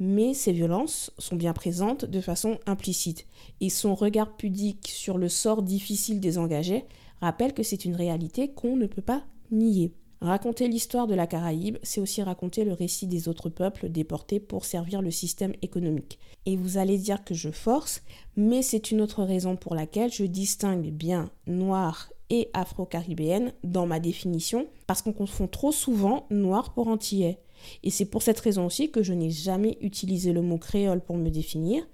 mais 0.00 0.34
ces 0.34 0.52
violences 0.52 1.12
sont 1.18 1.36
bien 1.36 1.52
présentes 1.52 2.04
de 2.06 2.20
façon 2.20 2.58
implicite, 2.66 3.26
et 3.60 3.68
son 3.68 3.94
regard 3.94 4.36
pudique 4.36 4.88
sur 4.88 5.18
le 5.18 5.28
sort 5.28 5.62
difficile 5.62 6.18
des 6.18 6.38
engagés 6.38 6.86
rappelle 7.20 7.52
que 7.52 7.62
c'est 7.62 7.84
une 7.84 7.94
réalité 7.94 8.48
qu'on 8.48 8.76
ne 8.76 8.86
peut 8.86 9.02
pas 9.02 9.22
nier. 9.50 9.92
Raconter 10.22 10.68
l'histoire 10.68 11.06
de 11.06 11.14
la 11.14 11.26
Caraïbe, 11.26 11.78
c'est 11.82 12.00
aussi 12.00 12.22
raconter 12.22 12.64
le 12.64 12.74
récit 12.74 13.06
des 13.06 13.26
autres 13.28 13.48
peuples 13.48 13.88
déportés 13.88 14.38
pour 14.38 14.66
servir 14.66 15.00
le 15.00 15.10
système 15.10 15.54
économique. 15.62 16.18
Et 16.44 16.56
vous 16.56 16.76
allez 16.76 16.98
dire 16.98 17.24
que 17.24 17.32
je 17.32 17.50
force, 17.50 18.02
mais 18.36 18.60
c'est 18.60 18.90
une 18.90 19.00
autre 19.00 19.22
raison 19.24 19.56
pour 19.56 19.74
laquelle 19.74 20.12
je 20.12 20.24
distingue 20.24 20.90
bien 20.90 21.30
noir 21.46 22.10
et 22.28 22.50
afro-caribéenne 22.52 23.52
dans 23.64 23.86
ma 23.86 23.98
définition, 23.98 24.66
parce 24.86 25.00
qu'on 25.00 25.14
confond 25.14 25.48
trop 25.48 25.72
souvent 25.72 26.26
noir 26.30 26.74
pour 26.74 26.88
antillais. 26.88 27.40
Et 27.82 27.90
c'est 27.90 28.04
pour 28.04 28.22
cette 28.22 28.40
raison 28.40 28.66
aussi 28.66 28.90
que 28.90 29.02
je 29.02 29.12
n'ai 29.12 29.30
jamais 29.30 29.78
utilisé 29.80 30.32
le 30.32 30.42
mot 30.42 30.58
créole 30.58 31.00
pour 31.00 31.16
me 31.16 31.30
définir. 31.30 31.86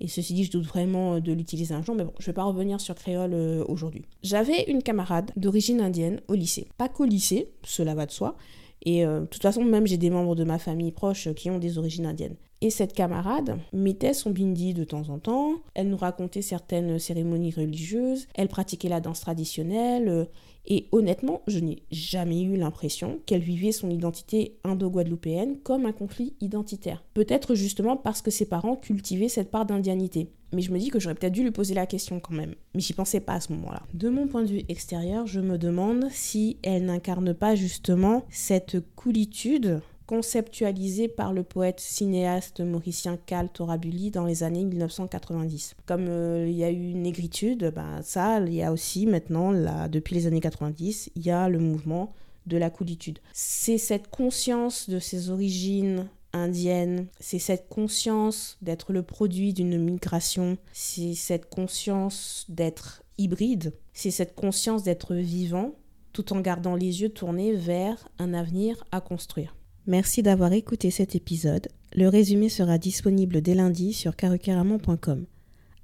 Et 0.00 0.08
ceci 0.08 0.32
dit, 0.32 0.44
je 0.44 0.50
doute 0.50 0.64
vraiment 0.64 1.20
de 1.20 1.32
l'utiliser 1.32 1.74
un 1.74 1.82
jour, 1.82 1.94
mais 1.94 2.04
bon, 2.04 2.14
je 2.18 2.24
ne 2.24 2.26
vais 2.26 2.32
pas 2.32 2.44
revenir 2.44 2.80
sur 2.80 2.94
créole 2.94 3.34
euh, 3.34 3.64
aujourd'hui. 3.68 4.06
J'avais 4.22 4.64
une 4.64 4.82
camarade 4.82 5.30
d'origine 5.36 5.80
indienne 5.80 6.22
au 6.28 6.34
lycée. 6.34 6.68
Pas 6.78 6.88
qu'au 6.88 7.04
lycée, 7.04 7.50
cela 7.64 7.94
va 7.94 8.06
de 8.06 8.10
soi. 8.10 8.36
Et 8.82 9.04
euh, 9.04 9.20
de 9.20 9.26
toute 9.26 9.42
façon, 9.42 9.62
même 9.62 9.86
j'ai 9.86 9.98
des 9.98 10.08
membres 10.08 10.34
de 10.34 10.44
ma 10.44 10.58
famille 10.58 10.92
proche 10.92 11.32
qui 11.34 11.50
ont 11.50 11.58
des 11.58 11.76
origines 11.76 12.06
indiennes. 12.06 12.36
Et 12.62 12.70
cette 12.70 12.92
camarade 12.92 13.58
mettait 13.72 14.12
son 14.12 14.30
bindi 14.30 14.74
de 14.74 14.84
temps 14.84 15.08
en 15.08 15.18
temps, 15.18 15.54
elle 15.74 15.88
nous 15.88 15.96
racontait 15.96 16.42
certaines 16.42 16.98
cérémonies 16.98 17.52
religieuses, 17.52 18.26
elle 18.34 18.48
pratiquait 18.48 18.90
la 18.90 19.00
danse 19.00 19.20
traditionnelle, 19.20 20.08
euh, 20.08 20.24
et 20.66 20.88
honnêtement, 20.92 21.42
je 21.46 21.58
n'ai 21.58 21.82
jamais 21.90 22.42
eu 22.42 22.56
l'impression 22.56 23.20
qu'elle 23.26 23.42
vivait 23.42 23.72
son 23.72 23.90
identité 23.90 24.58
indo-guadeloupéenne 24.64 25.58
comme 25.62 25.86
un 25.86 25.92
conflit 25.92 26.34
identitaire. 26.40 27.02
Peut-être 27.14 27.54
justement 27.54 27.96
parce 27.96 28.22
que 28.22 28.30
ses 28.30 28.46
parents 28.46 28.76
cultivaient 28.76 29.28
cette 29.28 29.50
part 29.50 29.66
d'indianité. 29.66 30.28
Mais 30.52 30.62
je 30.62 30.72
me 30.72 30.78
dis 30.78 30.88
que 30.88 30.98
j'aurais 30.98 31.14
peut-être 31.14 31.32
dû 31.32 31.42
lui 31.44 31.52
poser 31.52 31.74
la 31.74 31.86
question 31.86 32.18
quand 32.18 32.34
même. 32.34 32.54
Mais 32.74 32.80
j'y 32.80 32.92
pensais 32.92 33.20
pas 33.20 33.34
à 33.34 33.40
ce 33.40 33.52
moment-là. 33.52 33.82
De 33.94 34.08
mon 34.08 34.26
point 34.26 34.42
de 34.42 34.48
vue 34.48 34.64
extérieur, 34.68 35.26
je 35.26 35.40
me 35.40 35.58
demande 35.58 36.06
si 36.10 36.58
elle 36.62 36.86
n'incarne 36.86 37.34
pas 37.34 37.54
justement 37.54 38.24
cette 38.30 38.78
coolitude 38.96 39.80
conceptualisé 40.10 41.06
par 41.06 41.32
le 41.32 41.44
poète 41.44 41.78
cinéaste 41.78 42.58
mauricien 42.58 43.16
Cal 43.26 43.48
Torabuli 43.48 44.10
dans 44.10 44.24
les 44.24 44.42
années 44.42 44.64
1990. 44.64 45.76
Comme 45.86 46.08
euh, 46.08 46.48
il 46.48 46.56
y 46.56 46.64
a 46.64 46.70
eu 46.72 46.94
négritude, 46.94 47.70
ben, 47.72 48.02
ça, 48.02 48.40
il 48.40 48.52
y 48.52 48.60
a 48.64 48.72
aussi 48.72 49.06
maintenant, 49.06 49.52
là, 49.52 49.86
depuis 49.86 50.16
les 50.16 50.26
années 50.26 50.40
90, 50.40 51.12
il 51.14 51.24
y 51.24 51.30
a 51.30 51.48
le 51.48 51.60
mouvement 51.60 52.12
de 52.48 52.56
la 52.56 52.70
coolitude. 52.70 53.20
C'est 53.32 53.78
cette 53.78 54.10
conscience 54.10 54.90
de 54.90 54.98
ses 54.98 55.30
origines 55.30 56.08
indiennes, 56.32 57.06
c'est 57.20 57.38
cette 57.38 57.68
conscience 57.68 58.58
d'être 58.62 58.92
le 58.92 59.04
produit 59.04 59.52
d'une 59.52 59.78
migration, 59.78 60.58
c'est 60.72 61.14
cette 61.14 61.48
conscience 61.48 62.46
d'être 62.48 63.04
hybride, 63.16 63.74
c'est 63.92 64.10
cette 64.10 64.34
conscience 64.34 64.82
d'être 64.82 65.14
vivant 65.14 65.76
tout 66.12 66.32
en 66.32 66.40
gardant 66.40 66.74
les 66.74 67.02
yeux 67.02 67.10
tournés 67.10 67.52
vers 67.52 68.08
un 68.18 68.34
avenir 68.34 68.82
à 68.90 69.00
construire. 69.00 69.54
Merci 69.90 70.22
d'avoir 70.22 70.52
écouté 70.52 70.92
cet 70.92 71.16
épisode. 71.16 71.66
Le 71.96 72.06
résumé 72.06 72.48
sera 72.48 72.78
disponible 72.78 73.42
dès 73.42 73.56
lundi 73.56 73.92
sur 73.92 74.14
carucaramon.com. 74.14 75.26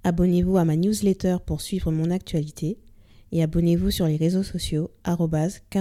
Abonnez-vous 0.05 0.57
à 0.59 0.64
ma 0.64 0.77
newsletter 0.77 1.38
pour 1.45 1.61
suivre 1.61 1.90
mon 1.90 2.12
actualité 2.12 2.79
et 3.33 3.42
abonnez-vous 3.42 3.90
sur 3.90 4.07
les 4.07 4.16
réseaux 4.16 4.45
sociaux 4.45 4.92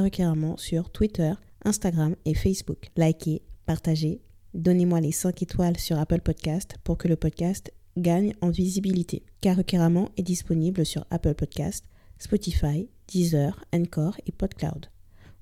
carrément 0.09 0.57
sur 0.57 0.89
Twitter, 0.89 1.33
Instagram 1.65 2.15
et 2.25 2.33
Facebook. 2.33 2.89
Likez, 2.97 3.43
partagez, 3.67 4.21
donnez-moi 4.55 5.01
les 5.01 5.11
5 5.11 5.43
étoiles 5.43 5.77
sur 5.77 5.99
Apple 5.99 6.21
Podcast 6.21 6.77
pour 6.83 6.97
que 6.97 7.07
le 7.07 7.17
podcast 7.17 7.71
gagne 7.95 8.33
en 8.41 8.49
visibilité. 8.49 9.21
Carrément 9.39 10.09
est 10.17 10.23
disponible 10.23 10.83
sur 10.83 11.05
Apple 11.11 11.35
Podcast, 11.35 11.85
Spotify, 12.17 12.89
Deezer, 13.07 13.63
Encore 13.71 14.17
et 14.25 14.31
PodCloud. 14.31 14.88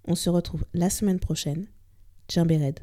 On 0.06 0.16
se 0.16 0.30
retrouve 0.30 0.66
la 0.74 0.90
semaine 0.90 1.22
prochaine. 1.22 1.68
Red. 2.30 2.82